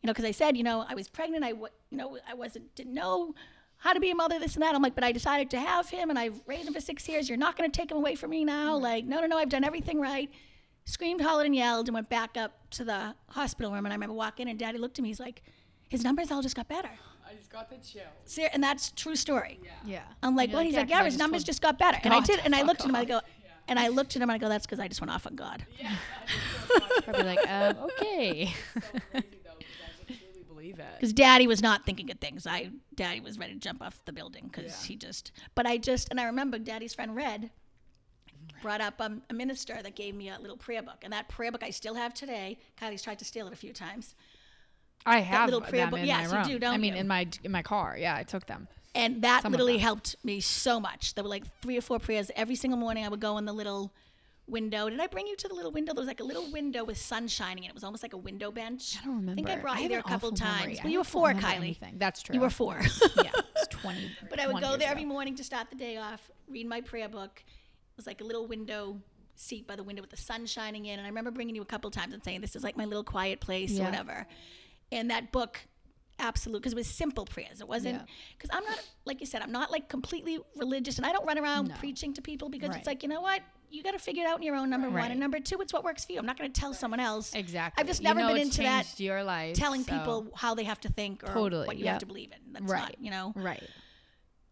[0.02, 1.44] you know, because I said, you know, I was pregnant.
[1.44, 3.34] I, you know, I wasn't didn't know
[3.78, 4.74] how to be a mother, this and that.
[4.74, 7.28] I'm like, but I decided to have him, and I've raised him for six years.
[7.28, 8.76] You're not going to take him away from me now.
[8.76, 9.36] Like, no, no, no.
[9.38, 10.30] I've done everything right.
[10.84, 13.84] Screamed, hollered, and yelled, and went back up to the hospital room.
[13.84, 15.08] And I remember walking, in, and Daddy looked at me.
[15.08, 15.42] He's like,
[15.88, 16.90] his numbers all just got better.
[17.28, 18.02] I just got the chill.
[18.24, 19.58] Ser- and that's true story.
[19.84, 20.00] Yeah.
[20.22, 21.98] I'm like, You're well, like, he's yeah, like, 'cause yeah, his numbers just got better.
[22.04, 23.20] And I did, and I fuck looked at him, I go,
[23.66, 25.34] and I looked at him, and I go, that's because I just went off on
[25.34, 25.66] God.
[27.02, 28.46] Probably like, um, okay.
[29.10, 29.74] Crazy though, because
[30.08, 30.94] I just truly believe it.
[31.00, 32.46] Because Daddy was not thinking of things.
[32.46, 34.88] I, Daddy was ready to jump off the building because Yeah.
[34.88, 35.32] he just.
[35.54, 37.50] But I just, and I remember Daddy's friend Red
[38.62, 41.52] brought up um, a minister that gave me a little prayer book, and that prayer
[41.52, 42.58] book I still have today.
[42.80, 44.14] Kylie's tried to steal it a few times.
[45.04, 47.00] I have little prayer them book- in yes, my you do, don't I mean, you?
[47.00, 47.96] in my in my car.
[47.98, 48.66] Yeah, I took them.
[48.94, 51.14] And that Some literally helped me so much.
[51.14, 53.04] There were like three or four prayers every single morning.
[53.04, 53.92] I would go in the little
[54.48, 54.88] window.
[54.88, 55.92] Did I bring you to the little window?
[55.92, 57.72] There was like a little window with sun shining in it.
[57.72, 58.96] It was almost like a window bench.
[59.00, 59.32] I don't remember.
[59.32, 60.46] I think I brought you there a couple memory.
[60.46, 60.78] times.
[60.80, 61.54] I Well, you were four, Kylie.
[61.56, 61.94] anything.
[61.98, 62.34] That's true.
[62.34, 62.78] You were four.
[62.80, 64.10] yeah, it's twenty.
[64.30, 64.84] But I would go there ago.
[64.90, 67.42] every morning to start the day off, read my prayer book.
[67.46, 69.00] It was like a little window
[69.34, 70.98] seat by the window with the sun shining in.
[70.98, 73.04] And I remember bringing you a couple times and saying, This is like my little
[73.04, 73.82] quiet place Yeah.
[73.82, 74.26] or whatever.
[74.92, 75.58] And that book,
[76.18, 77.60] absolute, because it was simple prayers.
[77.60, 78.04] It wasn't, Yeah.
[78.38, 81.38] because I'm not, like you said, I'm not like completely religious and I don't run
[81.38, 82.78] around preaching to people because Right.
[82.78, 83.42] it's like, you know what?
[83.70, 85.10] You got to figure it out in your own, number one.
[85.10, 86.18] And number two, it's what works for you.
[86.18, 87.34] I'm not going to tell someone else.
[87.34, 87.80] Exactly.
[87.80, 89.56] I've just You never know been into that your life.
[89.56, 92.30] telling so- people how they have to think or Totally, what you have to believe
[92.32, 92.52] in.
[92.52, 92.80] That's Right.
[92.80, 93.32] not, you know?
[93.36, 93.62] Right.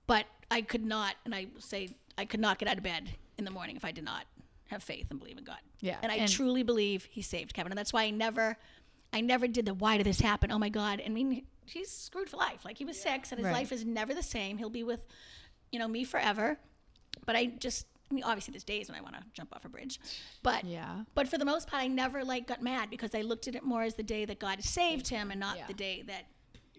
[0.07, 1.89] but I could not, and I say
[2.19, 4.27] I could not get out of bed in the morning if I did not
[4.69, 5.59] have faith and believe in God.
[5.81, 8.57] Yeah, and I and- truly believe He saved Kevin, and that's why I never,
[9.13, 10.51] I never did the why did this happen?
[10.53, 11.01] Oh my God!
[11.01, 12.65] And I mean, he's screwed for life.
[12.65, 13.55] Like he was six, and his Right.
[13.55, 14.59] life is never the same.
[14.59, 15.01] He'll be with,
[15.73, 16.59] you know, me forever.
[17.25, 19.69] But I just, I mean, obviously there's days when I want to jump off a
[19.69, 19.99] bridge,
[20.43, 21.05] but Yeah.
[21.15, 23.63] But for the most part, I never like got mad because I looked at it
[23.65, 25.67] more as the day that God saved him, and not Yeah.
[25.67, 26.27] the day that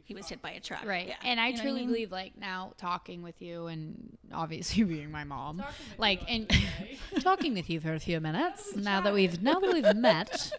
[0.05, 0.85] he was hit by a truck.
[0.85, 1.07] Right.
[1.07, 1.15] Yeah.
[1.23, 1.89] And I You know what truly mean?
[1.89, 5.63] believe like now talking with you and obviously being my mom.
[5.97, 6.49] like and
[7.21, 10.51] talking with you for a few minutes now that we've now that we've met.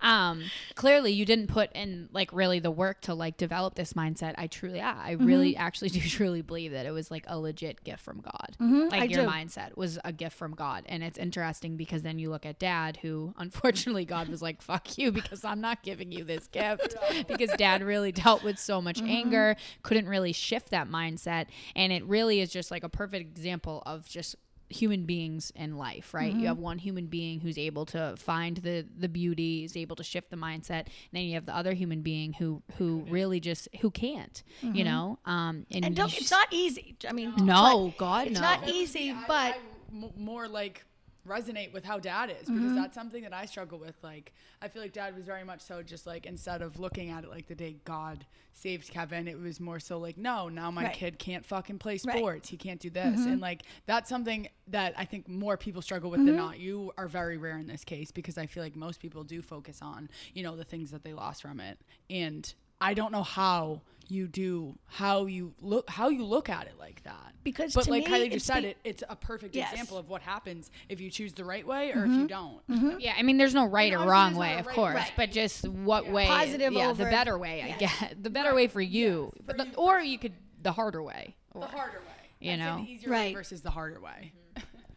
[0.00, 0.42] Um
[0.74, 4.34] clearly you didn't put in like really the work to like develop this mindset.
[4.38, 5.26] I truly yeah, I Mm-hmm.
[5.26, 8.56] really actually do truly believe that it was like a legit gift from God.
[8.58, 8.94] Like Mm-hmm.
[8.94, 9.28] I your do.
[9.30, 10.84] mindset was a gift from God.
[10.88, 14.98] And it's interesting because then you look at dad who unfortunately God was like fuck
[14.98, 16.96] you because I'm not giving you this gift
[17.28, 19.10] because dad really dealt with so much Mm-hmm.
[19.10, 23.82] anger, couldn't really shift that mindset and it really is just like a perfect example
[23.86, 24.36] of just
[24.70, 26.40] human beings in life right Mm-hmm.
[26.40, 30.02] you have one human being who's able to find the the beauty is able to
[30.02, 33.68] shift the mindset and then you have the other human being who who really just
[33.82, 35.84] who can't you know um and, Mm-hmm.
[35.84, 36.96] And don't, it's not easy.
[37.08, 39.56] I mean, no but god it's no not easy, but I
[39.92, 40.84] m- more like
[41.26, 42.74] resonate with how dad is because Mm-hmm.
[42.76, 43.94] that's something that I struggle with.
[44.02, 47.24] Like, I feel like dad was very much so just like instead of looking at
[47.24, 50.84] it like the day God saved Kevin, it was more so like, no, now my
[50.84, 50.92] Right.
[50.92, 52.00] kid can't fucking play Right.
[52.02, 52.18] Mm-hmm.
[52.18, 52.48] sports.
[52.48, 53.24] He can't do this.
[53.26, 56.58] And like, that's something that I think more people struggle with than not.
[56.58, 59.80] You are very rare in this case because I feel like most people do focus
[59.82, 61.78] on, you know, the things that they lost from it.
[62.10, 66.74] And I don't know how you do how you look how you look at it
[66.78, 69.16] like that Because but to like me, Kylie it's just said the- it it's a
[69.16, 69.70] perfect Yes.
[69.72, 72.26] example of what happens if you choose the right way or if you mm-hmm.
[72.26, 72.66] don't.
[72.68, 73.00] Mm-hmm.
[73.00, 75.12] Yeah, I mean, there's no right or obviously wrong there's way, of right- course, Right.
[75.16, 76.26] but just what way?
[76.26, 78.04] Positive yeah, over- the better way, I guess.
[78.22, 80.32] The better way for you, but the, or you could
[80.62, 81.36] the harder way.
[81.52, 82.30] or, The harder way.
[82.40, 82.76] You I'd say know?
[82.84, 83.34] the easier way Right.
[83.34, 84.32] versus the harder way.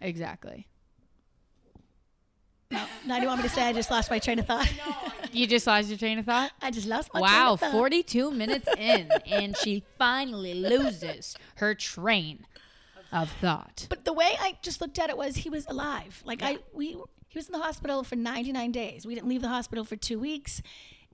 [0.01, 0.67] exactly.
[2.71, 4.69] Now do you want me to say I just lost my train of thought?
[5.33, 6.51] You just lost your train of thought.
[6.61, 7.71] I just lost my Wow, train of thought.
[7.73, 12.45] 42 minutes in, and she finally loses her train
[13.11, 13.85] of thought.
[13.89, 16.23] But the way I just looked at it was he was alive.
[16.25, 16.95] Like I we
[17.27, 19.05] he was in the hospital for 99 days.
[19.05, 20.61] We didn't leave the hospital for 2 weeks.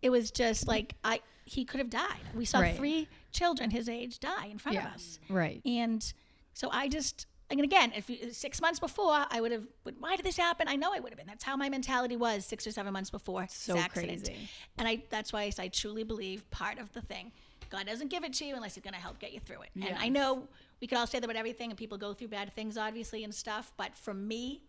[0.01, 2.21] It was just like I he could have died.
[2.33, 2.77] We saw Right.
[2.77, 4.87] three children his age die in front Yeah.
[4.87, 5.19] of us.
[5.27, 5.61] Right.
[5.65, 6.13] And
[6.53, 7.25] so I just,
[7.57, 9.63] and again, if you, six months before, I would have,
[9.99, 10.67] why did this happen?
[10.67, 11.27] I know I would have been.
[11.27, 14.23] That's how my mentality was six or seven months before So this accident.
[14.25, 14.49] crazy.
[14.77, 17.31] And I, that's why I, say I truly believe part of the thing,
[17.69, 19.69] God doesn't give it to you unless He's going to help get you through it.
[19.81, 20.47] And I know
[20.79, 23.33] we could all say that about everything, and people go through bad things, obviously, and
[23.33, 23.71] stuff.
[23.77, 24.61] But for me,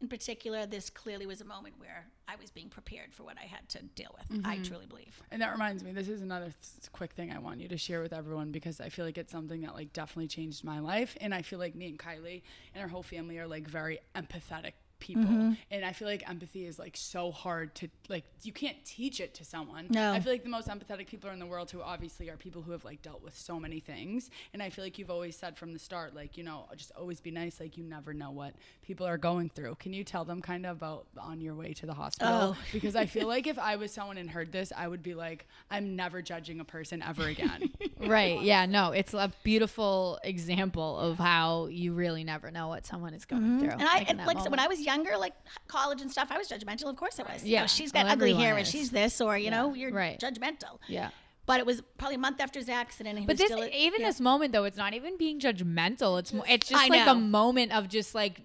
[0.00, 3.46] in particular, this clearly was a moment where I was being prepared for what I
[3.46, 4.44] had to deal with.
[4.44, 4.62] I mm-hmm.
[4.62, 5.20] truly believe.
[5.30, 8.00] And that reminds me, this is another th- quick thing I want you to share
[8.00, 11.34] with everyone because I feel like it's something that like definitely changed my life, and
[11.34, 12.42] I feel like me and Kylie
[12.74, 15.52] and our whole family are like very empathetic people Mm-hmm.
[15.70, 19.34] and i feel like empathy is like so hard to like you can't teach it
[19.34, 20.12] to someone No.
[20.12, 22.72] i feel like the most empathetic people in the world who obviously are people who
[22.72, 25.72] have like dealt with so many things and i feel like you've always said from
[25.72, 29.06] the start like you know just always be nice like you never know what people
[29.06, 31.94] are going through can you tell them kind of about on your way to the
[31.94, 32.56] hospital Oh.
[32.72, 35.46] because i feel like if i was someone and heard this i would be like
[35.70, 37.70] i'm never judging a person ever again
[38.00, 38.40] Right.
[38.42, 38.64] Yeah.
[38.66, 43.58] No, it's a beautiful example of how you really never know what someone is going
[43.58, 43.70] through.
[43.70, 43.80] Mm-hmm.
[43.80, 44.60] And I, and like, so when.
[44.60, 45.34] I was younger, like
[45.76, 46.86] college and stuff, I was judgmental.
[46.92, 47.44] Of course I was.
[47.44, 47.60] You Yeah.
[47.62, 49.92] know, she's oh, got Well, ugly hair everyone and she's this, or, you know, you're
[49.92, 50.18] Right.
[50.26, 50.78] judgmental.
[50.88, 51.10] yeah.
[51.46, 53.12] But it was probably a month after his accident.
[53.16, 54.06] And he But this, even yeah.
[54.08, 56.18] this moment though, it's not even being judgmental.
[56.20, 57.12] It's it's just I like know.
[57.12, 58.42] a moment of just like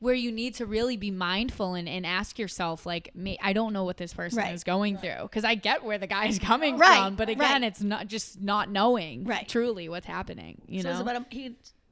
[0.00, 3.72] where you need to really be mindful and, and ask yourself like me I don't
[3.72, 4.52] know what this person Right.
[4.54, 7.62] is going through because I get where the guy is coming Right, from but again
[7.62, 7.68] right.
[7.70, 9.48] it's not just not knowing Right.
[9.48, 11.42] truly what's happening you so know it was about a, he,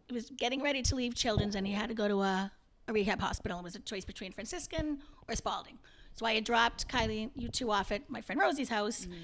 [0.09, 2.53] he was getting ready to leave Children's and he had to go to a,
[2.89, 3.59] a rehab hospital.
[3.59, 5.79] It was a choice between Franciscan or Spaulding.
[6.15, 9.03] So I had dropped Kylie, you two off at my friend Rosie's house.
[9.03, 9.15] Mm-hmm.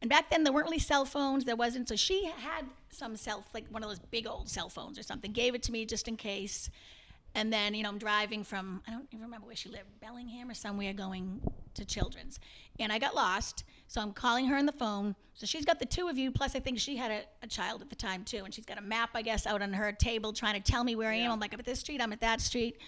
[0.00, 1.44] And back then there weren't really cell phones.
[1.44, 1.88] There wasn't.
[1.88, 5.32] So she had some cell, like one of those big old cell phones or something.
[5.32, 6.70] Gave it to me just in case.
[7.34, 10.50] And then, you know, I'm driving from, I don't even remember where she lived, Bellingham
[10.50, 11.40] or somewhere going
[11.74, 12.40] to Children's.
[12.80, 13.64] And I got lost.
[13.88, 15.16] So I'm calling her on the phone.
[15.34, 17.82] So she's got the two of you, plus I think she had a, a child
[17.82, 18.42] at the time too.
[18.44, 20.94] And she's got a map, I guess, out on her table trying to tell me
[20.94, 21.32] where I am.
[21.32, 22.78] I'm like, I'm at this street, I'm at that street.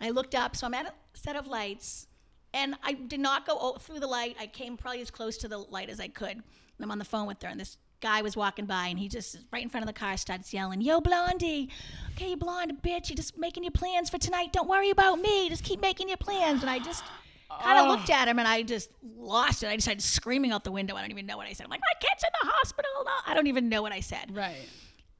[0.00, 0.56] And I looked up.
[0.56, 2.06] So I'm at a set of lights.
[2.54, 4.36] And I did not go through the light.
[4.40, 6.30] I came probably as close to the light as I could.
[6.30, 6.42] And
[6.80, 9.38] I'm on the phone with her, and this guy was walking by, and he just
[9.52, 11.68] right in front of the car starts yelling, "Yo, Blondie!
[12.12, 14.52] Okay, you blonde bitch, you're just making your plans for tonight.
[14.52, 15.48] Don't worry about me.
[15.48, 17.04] Just keep making your plans." And I just
[17.50, 17.90] kind of oh.
[17.90, 19.68] looked at him, and I just lost it.
[19.68, 20.96] I just started screaming out the window.
[20.96, 21.64] I don't even know what I said.
[21.64, 24.34] I'm like, "My kid's in the hospital." No, I don't even know what I said.
[24.34, 24.68] right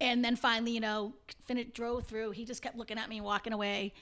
[0.00, 1.14] And then finally, you know,
[1.46, 2.32] fin- drove through.
[2.32, 3.92] He just kept looking at me and walking away.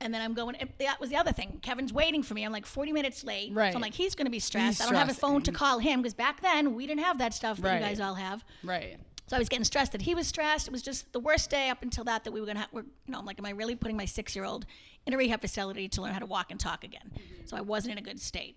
[0.00, 1.58] And then I'm going, that was the other thing.
[1.60, 2.44] Kevin's waiting for me.
[2.44, 3.52] I'm like 40 minutes late.
[3.52, 3.72] Right.
[3.72, 4.78] So I'm like, he's going to be stressed.
[4.78, 5.56] He's I don't have a phone to mm-hmm.
[5.56, 7.80] call him because back then we didn't have that stuff that Right.
[7.80, 8.44] you guys all have.
[8.62, 8.96] right
[9.26, 10.68] So I was getting stressed that he was stressed.
[10.68, 12.72] It was just the worst day up until that that we were going to have,
[12.72, 14.66] we're, you know, I'm like, am I really putting my six year old
[15.06, 17.12] in a rehab facility to learn how to walk and talk again?
[17.46, 18.56] So I wasn't in a good state.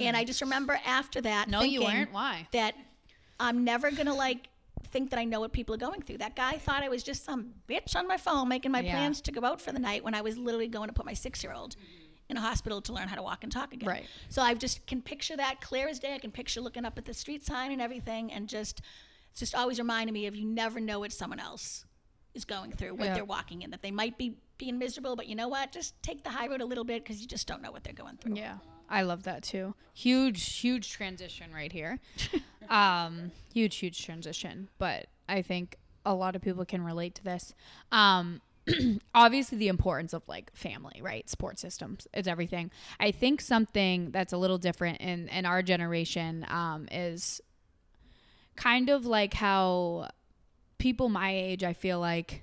[0.00, 2.12] And I just remember after that, No, you weren't.
[2.12, 2.48] Why?
[2.52, 2.74] That
[3.38, 4.48] I'm never going to like
[4.88, 6.18] think that I know what people are going through.
[6.18, 8.92] That guy thought I was just some bitch on my phone making my Yeah.
[8.92, 11.14] plans to go out for the night when I was literally going to put my
[11.14, 12.04] six year old mm-hmm.
[12.28, 13.88] in a hospital to learn how to walk and talk again.
[13.88, 14.06] Right.
[14.28, 16.14] So I just can picture that clear as day.
[16.14, 18.82] I can picture looking up at the street sign and everything, and just
[19.30, 21.84] it's just always reminding me of you never know what someone else
[22.34, 23.14] is going through, what Yeah.
[23.14, 23.70] they're walking in.
[23.70, 25.72] That they might be being miserable, but you know what?
[25.72, 27.92] Just take the high road a little bit because you just don't know what they're
[27.92, 28.36] going through.
[28.36, 28.58] Yeah,
[28.88, 29.74] I love that too.
[29.94, 31.98] Huge, huge transition right here.
[32.68, 34.68] um, huge, huge transition.
[34.78, 35.76] But I think
[36.06, 37.54] a lot of people can relate to this.
[37.90, 38.40] Um,
[39.14, 41.28] obviously, the importance of like family, right?
[41.28, 42.70] Support systems, it's everything.
[42.98, 47.40] I think something that's a little different in in our generation um, is
[48.56, 50.08] kind of like how
[50.84, 52.42] people my age, I feel like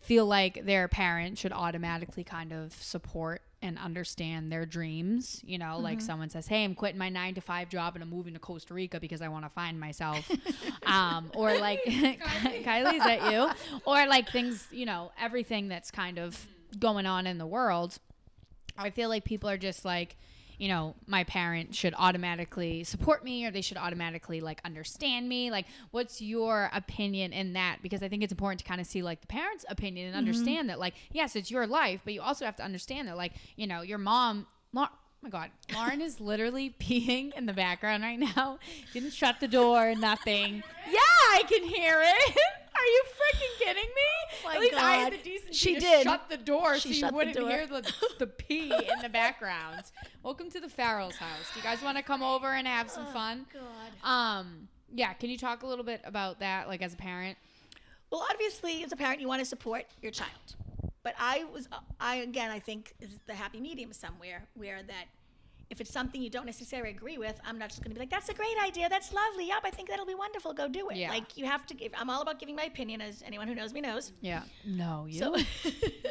[0.00, 5.42] feel like their parent should automatically kind of support and understand their dreams.
[5.44, 8.08] You know, like someone says, Hey, I'm quitting my nine to five job and I'm
[8.08, 10.26] moving to Costa Rica because I want to find myself.
[10.86, 13.50] um, or like, Kylie, is that you?
[13.84, 16.46] Or like things, you know, everything that's kind of
[16.78, 17.98] going on in the world.
[18.78, 20.16] I feel like people are just like,
[20.58, 25.50] you know, my parent should automatically support me or they should automatically like understand me.
[25.50, 27.78] Like, what's your opinion in that?
[27.82, 30.18] Because I think it's important to kind of see like the parent's opinion and mm-hmm.
[30.18, 33.32] understand that, like, yes, it's your life, but you also have to understand that, like,
[33.56, 38.02] you know, your mom, Lau- oh my God, Lauren is literally peeing in the background
[38.02, 38.58] right now.
[38.92, 40.62] Didn't shut the door, nothing.
[40.90, 42.36] Yeah, I can hear it.
[42.78, 44.38] Are you freaking kidding me?
[44.44, 46.02] My At least I had the decency She to did.
[46.04, 47.48] shut the door She so you wouldn't door.
[47.48, 49.82] hear the, the pee in the background.
[50.22, 51.50] Welcome to the Farrell's house.
[51.52, 53.46] Do you guys want to come over and have some fun?
[53.52, 54.08] God.
[54.08, 55.12] Um, yeah.
[55.14, 57.36] Can you talk a little bit about that, like as a parent?
[58.10, 60.30] Well, obviously, as a parent, you want to support your child.
[61.02, 61.68] But I was,
[62.00, 65.06] I again, I think is the happy medium somewhere where that
[65.70, 68.10] if it's something you don't necessarily agree with, I'm not just going to be like,
[68.10, 68.88] that's a great idea.
[68.88, 69.48] That's lovely.
[69.48, 70.52] Yep, I think that'll be wonderful.
[70.54, 70.96] Go do it.
[70.96, 71.10] Yeah.
[71.10, 73.74] Like, you have to give, I'm all about giving my opinion, as anyone who knows
[73.74, 74.12] me knows.
[74.20, 74.42] Yeah.
[74.64, 75.18] No, you.
[75.18, 75.36] So,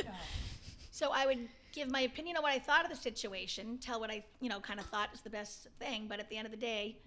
[0.91, 4.11] so I would give my opinion on what I thought of the situation, tell what
[4.11, 6.05] I, you know, kind of thought is the best thing.
[6.07, 6.97] But at the end of the day,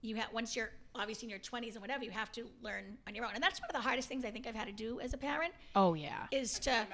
[0.00, 3.14] you have once you're obviously in your 20s and whatever, you have to learn on
[3.14, 3.32] your own.
[3.34, 5.18] And that's one of the hardest things I think I've had to do as a
[5.18, 6.26] parent oh yeah.
[6.30, 6.86] is to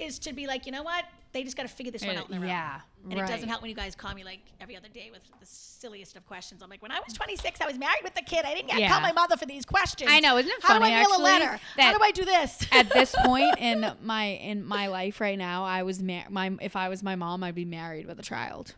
[0.00, 1.04] is to be like, you know what?
[1.32, 2.46] they just got to figure this one eh, out on their own.
[2.48, 5.20] yeah, And it doesn't help when you guys call me like every other day with
[5.38, 6.62] the silliest of questions.
[6.62, 8.44] I'm like, when I was 26, I was married with a kid.
[8.44, 8.90] I didn't get to Yeah.
[8.90, 10.10] call my mother for these questions.
[10.12, 11.60] I know, isn't it How do I mail a letter?
[11.78, 12.66] How do I do this?
[12.72, 16.74] at this point in my in my life right now, I was mar- my if
[16.74, 18.74] I was my mom, I'd be married with a child.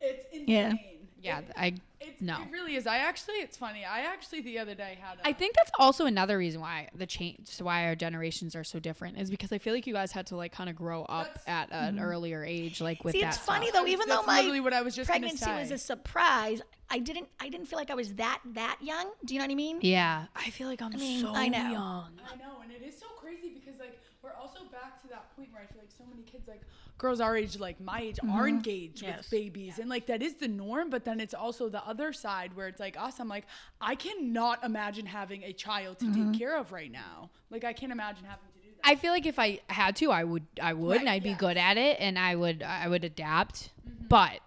[0.00, 0.48] It's insane.
[0.48, 0.72] Yeah.
[1.20, 1.74] Yeah, I
[2.06, 2.36] It's, no.
[2.42, 2.86] It really is.
[2.86, 3.84] I actually, it's funny.
[3.84, 5.18] I actually the other day had.
[5.18, 8.78] A, I think that's also another reason why the change, why our generations are so
[8.78, 11.38] different, is because I feel like you guys had to like kind of grow up
[11.46, 12.04] at an mm-hmm.
[12.04, 13.34] earlier age, like with See, that.
[13.34, 13.82] it's funny stuff.
[13.82, 13.88] though.
[13.88, 17.28] Even That's though my what I was just pregnancy was a surprise, I didn't.
[17.40, 19.10] I didn't feel like I was that that young.
[19.24, 19.78] Do you know what I mean?
[19.80, 21.58] Yeah, I feel like I'm mean, so I know.
[21.58, 22.20] young.
[22.30, 25.48] I know, and it is so crazy because like we're also back to that point
[25.52, 26.60] where I feel like so many kids, like
[27.02, 28.46] girls our age, like my age, are mm-hmm.
[28.46, 29.18] engaged Yes.
[29.18, 30.88] with babies, and like that is the norm.
[30.88, 33.20] But then it's also the other side where it's like us.
[33.20, 33.44] I'm like,
[33.80, 36.32] I cannot imagine having a child to take mm-hmm.
[36.32, 37.28] care of right now.
[37.50, 38.88] Like I can't imagine having to do that.
[38.88, 41.58] I feel like if I had to, I would, I would, and I'd be good
[41.58, 43.70] at it, and I would, I would adapt.
[43.86, 44.06] Mm-hmm.
[44.08, 44.40] But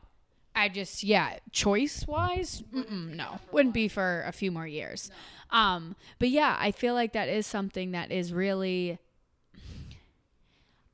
[0.56, 5.12] I just, yeah, choice wise, no, wouldn't be for a few more years.
[5.52, 8.98] Um, but yeah, I feel like that is something that is really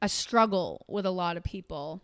[0.02, 2.02] a struggle with a lot of people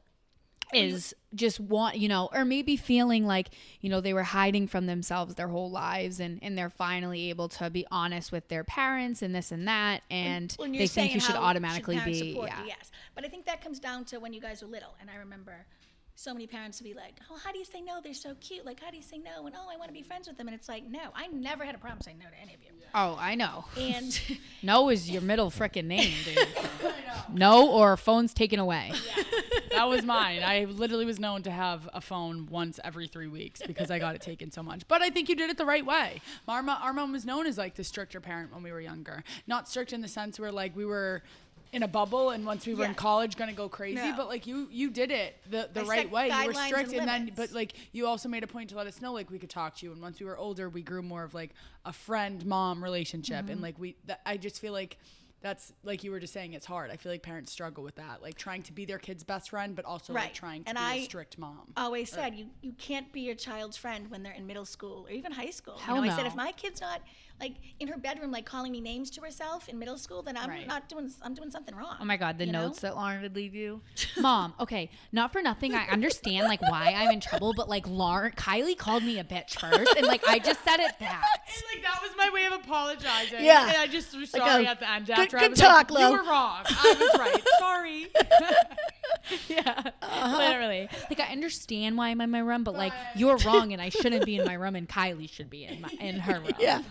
[0.73, 3.47] is just want you know or maybe feeling like
[3.79, 7.47] you know they were hiding from themselves their whole lives and and they're finally able
[7.47, 11.21] to be honest with their parents and this and that and you're they think you
[11.21, 12.91] should automatically parents be yeah yes.
[13.17, 14.93] But I think that comes down to when you guys were little.
[15.01, 15.65] And I remember
[16.19, 18.01] so many parents would be like, "Oh, how do you say no?
[18.03, 18.65] They're so cute.
[18.65, 19.45] Like, how do you say no?
[19.45, 21.63] And oh, I want to be friends with them." And it's like, no, I never
[21.63, 22.69] had a problem saying no to any of you.
[22.95, 24.19] oh i know And
[24.63, 26.47] no is your middle freaking name dude
[27.33, 28.91] no or phone's taken away
[29.71, 30.41] that was mine.
[30.43, 34.15] I literally was known to have a phone once every three weeks because I got
[34.15, 34.87] it taken so much.
[34.87, 36.21] But I think you did it the right way.
[36.47, 39.23] Our, mo- our mom was known as like the stricter parent when we were younger.
[39.45, 41.21] Not strict in the sense where like we were
[41.73, 44.13] in a bubble and once we were in college gonna go crazy No.
[44.15, 46.29] but like you you did it the the I right way.
[46.29, 48.87] You were strict and and then but like you also made a point to let
[48.87, 49.91] us know like we could talk to you.
[49.91, 51.51] And once we were older we grew more of like
[51.85, 53.51] a friend mom relationship Mm-hmm.
[53.51, 54.97] and like we th- i just feel like
[55.39, 56.89] that's like you were just saying it's hard.
[56.89, 59.75] I feel like parents struggle with that like trying to be their kid's best friend
[59.75, 61.73] but also like trying to And be a I- strict mom.
[61.77, 65.11] always said you you can't be your child's friend when they're in middle school or
[65.11, 65.77] even high school.
[65.77, 67.01] Hell you know, I said if my kid's not
[67.39, 70.49] like in her bedroom like calling me names to herself in middle school, then I'm
[70.49, 70.67] Right.
[70.67, 71.95] not doing I'm doing something wrong.
[72.01, 72.67] Oh my god, the you know?
[72.67, 73.81] notes that Lauren would leave you.
[74.19, 75.75] Mom, okay, not for nothing.
[75.75, 79.59] I understand like why I'm in trouble, but like Lauren Kylie called me a bitch
[79.59, 81.23] first and like I just said it back.
[81.47, 83.67] and like that was my way of apologizing Yeah.
[83.67, 85.59] and i just was Like sorry a at the end good- after I good was
[85.59, 88.07] talk, like, you were wrong i was right sorry
[89.49, 89.73] Yeah.
[90.01, 90.37] Uh-huh.
[90.37, 90.89] Literally.
[91.09, 94.25] Like I understand why I'm in my room, but like you're wrong and I shouldn't
[94.25, 96.51] be in my room and Kylie should be in my in her room.
[96.59, 96.81] Yeah.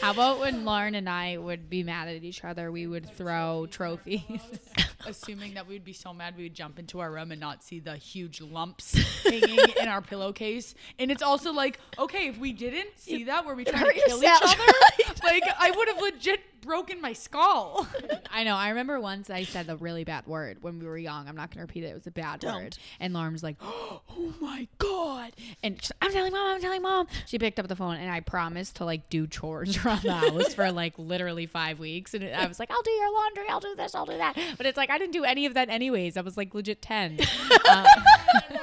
[0.00, 3.66] How about when Lauren and I would be mad at each other, we would throw
[3.70, 4.40] trophies.
[5.06, 7.62] assuming that we would be so mad we would jump into our room and not
[7.62, 10.74] see the huge lumps hanging in our pillowcase.
[10.98, 14.22] And it's also like, okay, if we didn't see that, were we trying to kill
[14.22, 14.62] each other?
[15.24, 17.86] like, I would have legit broken my skull.
[18.30, 18.54] I know.
[18.54, 21.26] I remember once I said a really bad word when we were young.
[21.26, 21.88] I'm not going to repeat it.
[21.88, 22.62] It was a bad Don't.
[22.62, 22.78] word.
[22.98, 23.56] And Lauren was like,
[24.30, 26.54] "Oh my god!" And she's, I'm telling mom.
[26.54, 27.06] I'm telling mom.
[27.26, 30.54] She picked up the phone and I promised to like do chores around the house
[30.54, 32.14] for like literally five weeks.
[32.14, 33.48] And I was like, "I'll do your laundry.
[33.48, 33.94] I'll do this.
[33.94, 36.16] I'll do that." But it's like I didn't do any of that anyways.
[36.16, 37.18] I was like legit ten.
[37.70, 37.84] Uh,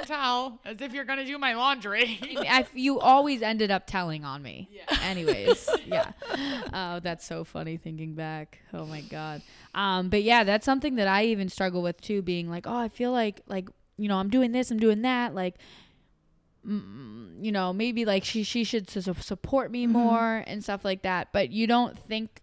[0.05, 2.19] Towel, as if you're gonna do my laundry.
[2.37, 4.69] I, you always ended up telling on me.
[4.71, 4.97] Yeah.
[5.03, 6.11] Anyways, yeah.
[6.73, 8.59] Oh, that's so funny thinking back.
[8.73, 9.41] Oh my god.
[9.75, 12.21] Um, but yeah, that's something that I even struggle with too.
[12.21, 15.33] Being like, oh, I feel like like you know I'm doing this, I'm doing that,
[15.35, 15.55] like.
[16.65, 21.03] mm, You know, maybe like she she should su- support me more and stuff like
[21.03, 21.29] that.
[21.31, 22.41] But you don't think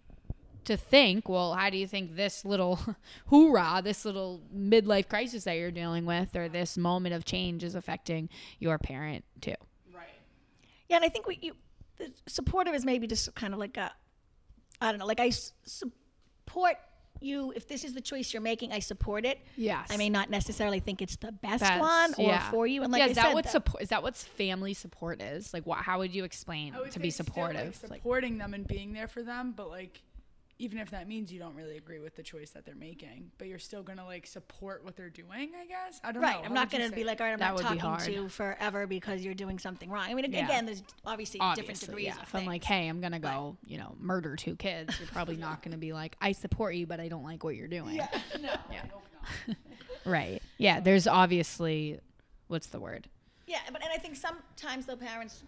[0.64, 2.78] to think, well, how do you think this little
[3.26, 7.74] hoorah, this little midlife crisis that you're dealing with, or this moment of change is
[7.74, 8.28] affecting
[8.59, 9.55] your parent too?
[9.94, 10.09] right.
[10.88, 11.55] Yeah, and I think we you,
[12.26, 13.92] supportive is maybe just kind of like a,
[14.80, 15.30] I don't know, like I
[15.66, 16.76] support
[17.25, 18.72] you if this is the choice you're making.
[18.72, 19.39] I support it.
[19.57, 19.89] Yes.
[19.91, 22.51] I may not necessarily think it's the best, Best, one or yeah.
[22.51, 22.83] for you.
[22.83, 23.83] And like yeah, I is said, that what support?
[23.83, 25.53] Is that what family support is?
[25.53, 25.79] Like, what?
[25.79, 27.79] How would you explain would to be say still, supportive?
[27.83, 30.03] like, Like, supporting them and being there for them, but like
[30.59, 33.48] even if that means you don't really agree with the choice that they're making, but
[33.48, 36.00] you're still gonna like support what they're doing, I guess.
[36.05, 36.40] I don't Right, know.
[36.40, 36.46] Right.
[36.46, 38.28] I'm not going to say be like, all right, I'm That not talking to you
[38.28, 40.07] forever because you're doing something wrong.
[40.09, 40.44] I mean, Yeah.
[40.44, 42.16] again, there's obviously, different obviously, degrees yeah.
[42.16, 45.36] of If I'm like, hey, I'm gonna go, you know, murder two kids, you're probably
[45.36, 47.96] not gonna be like, I support you, but I don't like what you're doing.
[47.96, 48.09] Yeah.
[48.40, 48.82] no, Yeah.
[48.84, 49.02] I hope
[49.48, 49.57] not.
[50.07, 50.42] Right.
[50.59, 50.80] Yeah.
[50.80, 51.98] There's obviously,
[52.48, 53.09] what's the word?
[53.46, 55.42] Yeah, but and I think sometimes though parents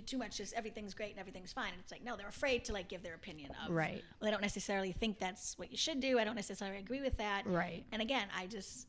[0.00, 2.64] do too much, just everything's great and everything's fine, and it's like no, they're afraid
[2.66, 3.74] to like give their opinion of.
[3.74, 4.02] Right.
[4.20, 6.18] Well, they don't necessarily think that's what you should do.
[6.18, 7.46] I don't necessarily agree with that.
[7.46, 7.84] Right.
[7.92, 8.86] And again, I just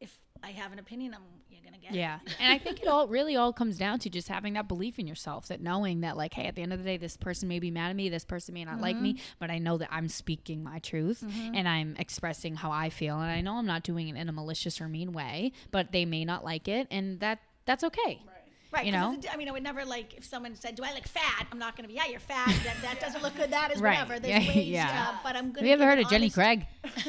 [0.00, 2.18] if I have an opinion, I'm you're gonna get Yeah.
[2.26, 2.36] it.
[2.40, 5.06] And I think it all really all comes down to just having that belief in
[5.06, 7.58] yourself, that knowing that like, hey, at the end of the day, this person may
[7.58, 9.22] be mad at me, this person may not like me, mm-hmm.
[9.38, 11.54] but I know that I'm speaking my truth mm-hmm.
[11.54, 13.18] and I'm expressing how I feel.
[13.20, 16.04] And I know I'm not doing it in a malicious or mean way, but they
[16.04, 18.20] may not like it and that that's okay.
[18.26, 18.33] Right.
[18.82, 19.30] You 'cause know?
[19.32, 21.76] I mean, I would never like if someone said, "Do I look fat?" I'm not
[21.76, 22.48] going to be, "Yeah, you're fat.
[22.64, 23.50] That, that doesn't look good.
[23.50, 23.92] That is Right.
[23.98, 25.06] whatever." There's Yeah, ways, yeah.
[25.10, 26.66] uh, but I'm going Have you ever heard of Jenny Craig?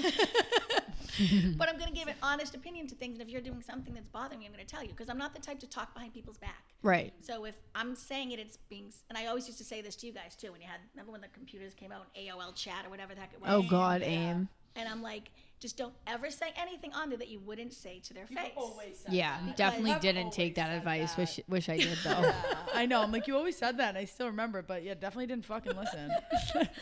[1.57, 3.93] But I'm going to give an honest opinion to things, and if you're doing something
[3.93, 5.93] that's bothering me, I'm going to tell you because I'm not the type to talk
[5.93, 6.65] behind people's back.
[6.83, 7.13] Right.
[7.21, 10.07] So if I'm saying it, it's being, and I always used to say this to
[10.07, 10.51] you guys too.
[10.51, 13.31] When you had, remember when the computers came out, AOL chat or whatever the heck
[13.33, 13.49] it was.
[13.49, 14.49] Oh God, AIM.
[14.75, 18.13] And I'm like, just don't ever say anything on there that you wouldn't say to
[18.13, 18.51] their face.
[18.55, 19.55] Always said Yeah, that.
[19.57, 21.13] definitely didn't take that advice.
[21.13, 21.17] that.
[21.21, 22.21] Wish wish I did though.
[22.21, 22.33] Yeah,
[22.73, 23.01] I know.
[23.01, 23.89] I'm like, you always said that.
[23.89, 26.11] And I still remember, but yeah, definitely didn't fucking listen.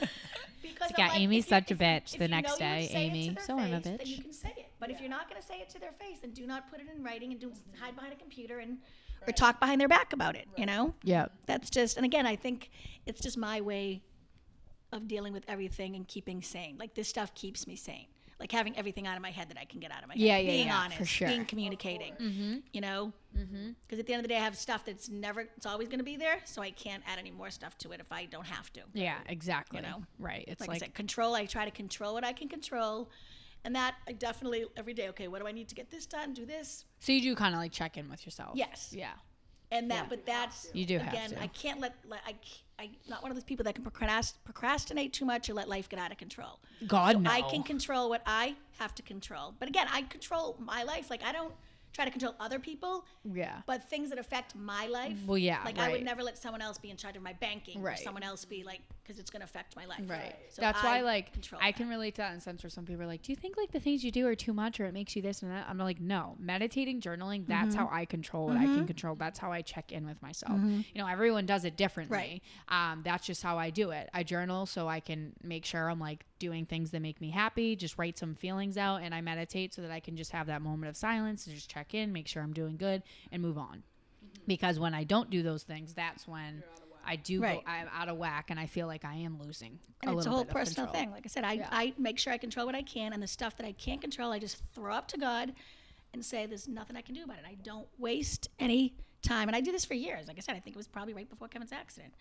[0.62, 2.72] Because Yeah, like, Amy's if you- such a bitch if the you next know you
[2.74, 4.08] would day, say it to Amy, their so I'm a face, Then bitch.
[4.08, 4.66] you can say it.
[4.80, 6.80] But if you're not going to say it to their face, then do not put
[6.80, 8.78] it in writing and do hide behind a computer and
[9.28, 10.48] or talk behind their back about it.
[10.58, 11.26] You know, yeah.
[11.48, 11.98] that's just.
[11.98, 12.70] And again, I think
[13.06, 14.04] it's just my way
[14.94, 16.78] of dealing with everything and keeping sane.
[16.80, 18.08] Like this stuff keeps me sane.
[18.44, 20.22] Like having everything out of my head that I can get out of my head.
[20.22, 21.30] Yeah, yeah, being yeah, honest, for sure.
[21.30, 22.12] being communicating.
[22.16, 22.58] Mm-hmm.
[22.74, 25.48] You know, because at the end of the day, I have stuff that's never.
[25.56, 28.02] It's always going to be there, so I can't add any more stuff to it
[28.02, 28.82] if I don't have to.
[28.94, 29.80] Yeah, exactly.
[29.80, 30.04] You know?
[30.20, 30.44] Right.
[30.46, 31.36] It's like, like, I said, control.
[31.36, 33.10] I try to control what I can control,
[33.64, 35.08] and that I definitely every day.
[35.08, 36.34] Okay, what do I need to get this done?
[36.34, 38.56] Do this, so you do kind of like check in with yourself.
[38.56, 38.94] Yes.
[38.94, 39.14] Yeah.
[39.72, 40.10] And that.
[40.10, 41.30] But that's You do have again.
[41.32, 41.42] to.
[41.42, 41.94] I can't let.
[42.08, 45.54] let I, c- I not one of those people that can procrastinate too much or
[45.54, 46.60] let life get out of control.
[46.88, 47.30] God So no.
[47.32, 49.54] I can control what I have to control.
[49.60, 51.10] But again, I control my life.
[51.10, 51.54] Like I don't
[51.94, 53.06] try to control other people.
[53.24, 53.62] Yeah.
[53.66, 55.16] But things that affect my life.
[55.26, 57.82] Well, yeah, Like I would never let someone else be in charge of my banking.
[57.82, 58.00] right.
[58.00, 60.02] Or someone else be like because it's going to affect my life.
[60.08, 60.34] Right.
[60.50, 61.78] So That's I why, like, control I that.
[61.78, 63.58] can relate to that in a sense where some people are like, "Do you think
[63.58, 65.66] like the things you do are too much, or it makes you this and that?"
[65.70, 67.46] I'm like, "No, meditating, journaling.
[67.48, 67.86] That's Mm-hmm.
[67.86, 69.16] how I control what I can control.
[69.16, 70.60] That's how I check in with myself.
[70.60, 72.42] You know, everyone does it differently.
[72.70, 72.92] Right.
[72.92, 74.10] Um, that's just how I do it.
[74.14, 77.74] I journal so I can make sure I'm like doing things that make me happy.
[77.76, 80.62] Just write some feelings out, and I meditate so that I can just have that
[80.62, 83.84] moment of silence and just check in, make sure I'm doing good, and move on.
[84.46, 86.62] Because when I don't do those things, that's when.
[87.06, 87.64] I do Right.
[87.66, 87.70] go.
[87.70, 89.78] I'm out of whack, and I feel like I am losing.
[90.04, 91.04] And a it's a whole personal control.
[91.04, 91.12] thing.
[91.12, 91.68] Like I said, I, Yeah.
[91.70, 94.32] I make sure I control what I can, and the stuff that I can't control,
[94.32, 95.54] I just throw up to God
[96.14, 97.46] and say, there's nothing I can do about it.
[97.46, 99.50] I don't waste any time.
[99.50, 100.28] And I did this for years.
[100.30, 102.14] Like I said, I think it was probably right before Kevin's accident.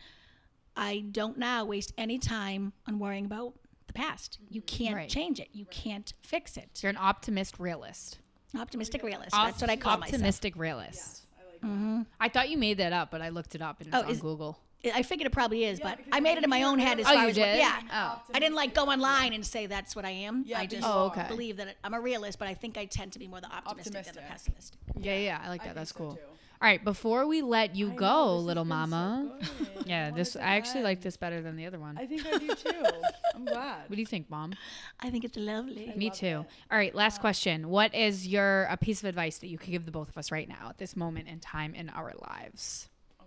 [0.77, 3.53] I don't now waste any time on worrying about
[3.93, 4.39] the past.
[4.51, 5.09] You can't Right.
[5.09, 6.81] change it, you can't fix it.
[6.83, 8.19] You're an optimist realist.
[8.59, 9.31] Optimistic realist.
[9.33, 10.15] That's what I call myself.
[10.15, 11.23] Optimistic realist.
[11.65, 12.03] Mm-hmm.
[12.21, 14.11] I thought you made that up, but I looked it up and it's Oh, on
[14.11, 14.59] is- Google.
[14.93, 17.15] I figured it probably is, but I made it in my own head as Oh,
[17.15, 17.59] far you as what, did?
[17.59, 17.81] yeah.
[17.93, 18.21] Oh.
[18.35, 20.43] I didn't like go online and say that's what I am.
[20.45, 21.25] Yeah, I just you Oh, okay.
[21.29, 23.93] believe that I'm a realist, but I think I tend to be more the optimistic,
[23.93, 24.29] than the Optimistic.
[24.29, 24.79] pessimistic.
[24.99, 25.67] Yeah, yeah, I like that.
[25.67, 26.15] think That's so, cool.
[26.17, 26.21] too.
[26.63, 29.39] All right, before we let you I go, know, little been so mama.
[29.85, 31.99] yeah, wanted this I actually like this better than the other one.
[31.99, 32.85] I think I do too.
[33.35, 33.89] I'm glad.
[33.89, 34.53] what do you think, mom?
[35.01, 35.93] I think it's lovely.
[35.97, 36.47] Me too.
[36.71, 37.69] All right, last question.
[37.69, 40.31] What is your a piece of advice that you could give the both of us
[40.31, 42.89] right now at this moment in time in our lives?
[43.21, 43.25] Oh.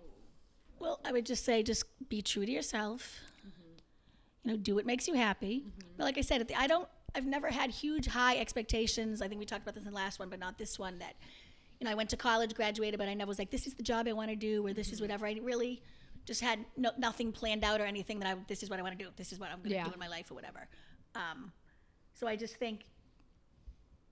[0.79, 3.19] Well, I would just say, just be true to yourself.
[3.45, 4.45] Mm-hmm.
[4.45, 5.65] You know, do what makes you happy.
[5.67, 5.87] Mm-hmm.
[5.97, 6.87] But like I said, at the, I don't.
[7.13, 9.21] I've never had huge high expectations.
[9.21, 10.99] I think we talked about this in the last one, but not this one.
[10.99, 11.15] That
[11.79, 13.83] you know, I went to college, graduated, but I never was like, this is the
[13.83, 15.03] job I want to do, or this is mm-hmm.
[15.03, 15.27] whatever.
[15.27, 15.81] I really
[16.25, 18.39] just had no, nothing planned out or anything that I.
[18.47, 19.11] This is what I want to do.
[19.15, 19.85] This is what I'm going to Yeah.
[19.85, 20.67] do in my life or whatever.
[21.15, 21.51] Um,
[22.13, 22.85] so I just think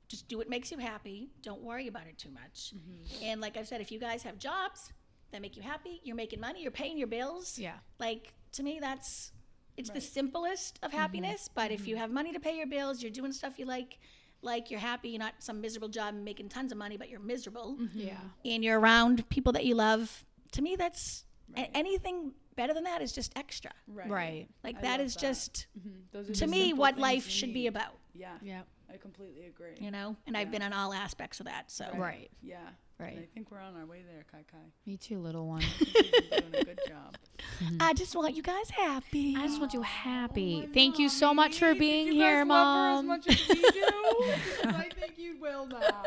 [0.08, 1.30] just do what makes you happy.
[1.42, 2.74] Don't worry about it too much.
[2.76, 3.24] Mm-hmm.
[3.24, 4.92] And like I've said, if you guys have jobs
[5.32, 7.58] that make you happy, you're making money, you're paying your bills.
[7.58, 7.78] Yeah.
[8.00, 9.32] Like to me, that's
[9.76, 11.00] it's the simplest of mm-hmm.
[11.00, 11.50] happiness.
[11.54, 13.98] But if you have money to pay your bills, you're doing stuff you like,
[14.44, 15.10] like you're happy.
[15.10, 18.00] You're not some miserable job making tons of money, but you're miserable, mm-hmm.
[18.00, 18.18] Yeah.
[18.46, 20.26] and you're around people that you love.
[20.54, 21.26] To me, that's
[21.56, 23.72] a- anything better than that is just extra.
[23.88, 24.10] Right.
[24.10, 24.48] Right.
[24.64, 25.22] Like I that love is that.
[25.22, 25.90] just mm-hmm.
[26.12, 27.98] Those are to the me what life you should be about.
[28.14, 28.34] Yeah.
[28.42, 28.62] Yeah.
[28.94, 29.76] I completely agree.
[29.80, 31.72] You know, and I've been on all aspects of that.
[31.72, 32.30] So Right.
[32.44, 32.58] Yeah.
[33.04, 33.14] Right.
[33.16, 34.58] And I think we're on our way there, Kai Kai.
[34.86, 35.62] Me too, little one.
[35.94, 37.18] Doing a good job.
[37.82, 39.36] I just want you guys happy.
[39.38, 40.70] I just want you oh, happy.
[40.74, 43.12] Thank you so much for being you here, guys love her mom.
[43.12, 43.62] As much as we do,
[44.62, 46.04] because I think you will now.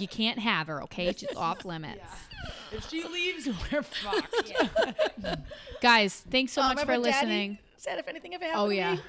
[0.00, 1.12] You can't have her, okay?
[1.16, 2.00] She's off limits.
[2.72, 4.52] If she leaves, we're fucked.
[5.80, 7.58] Guys, thanks so Oh, much for remember Daddy listening.
[7.76, 8.94] Said if anything ever happened Oh to yeah.
[8.94, 9.00] me?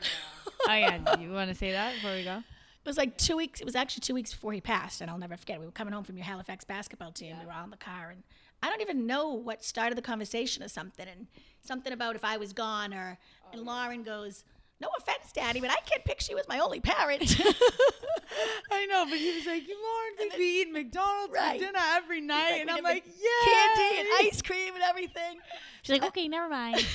[0.68, 1.20] oh yeah.
[1.20, 2.44] You want to say that before we go?
[2.88, 3.60] It was like two weeks.
[3.60, 5.60] It was actually two weeks before he passed, and I'll never forget.
[5.60, 7.36] We were coming home from your Halifax basketball team.
[7.38, 8.24] We were all in the car, and
[8.64, 11.28] I don't even know what started the conversation or something, and
[11.62, 14.46] something about if I was gone, or oh, and Lauren goes,
[14.80, 17.36] "No offense, Daddy, but I can't picture you as my only parent."
[18.72, 21.60] I know, but he was like, Lauren, we be eating McDonald's Right.
[21.60, 22.52] for dinner every night.
[22.52, 23.52] like, and I'm like, yeah.
[23.52, 25.40] candy and ice cream and everything.
[25.82, 26.86] She's like, uh, okay, never mind.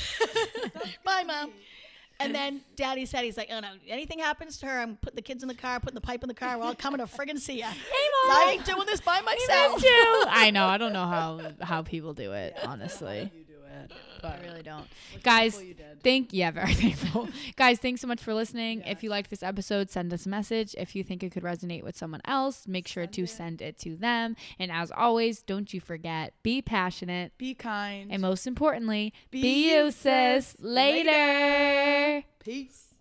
[1.05, 1.51] Bye, mom.
[2.21, 5.23] And then Daddy said, he's like, oh no, anything happens to her, I'm putting the
[5.23, 6.57] kids in the car, putting the pipe in the car.
[6.59, 7.67] We're all coming to friggin' see ya.
[7.73, 8.37] Hey, Mom.
[8.37, 9.83] I ain't doing this by myself.
[10.29, 10.67] I know.
[10.67, 13.31] I don't know how how people do it, honestly.
[13.91, 14.25] It.
[14.25, 14.87] I really don't.
[15.23, 15.61] Guys,
[16.03, 17.29] thank yeah, very thankful.
[17.57, 18.83] Guys, thanks so much for listening.
[18.87, 20.75] If you liked this episode, send us a message.
[20.79, 23.97] If you think it could resonate with someone else, make sure to send it to
[23.97, 24.37] them.
[24.59, 27.33] And as always, don't you forget, be passionate.
[27.39, 28.13] be kind.
[28.13, 30.47] And most importantly, Be be, you, sis.
[30.49, 30.57] sis.
[30.61, 32.25] Later.
[32.39, 32.92] Peace.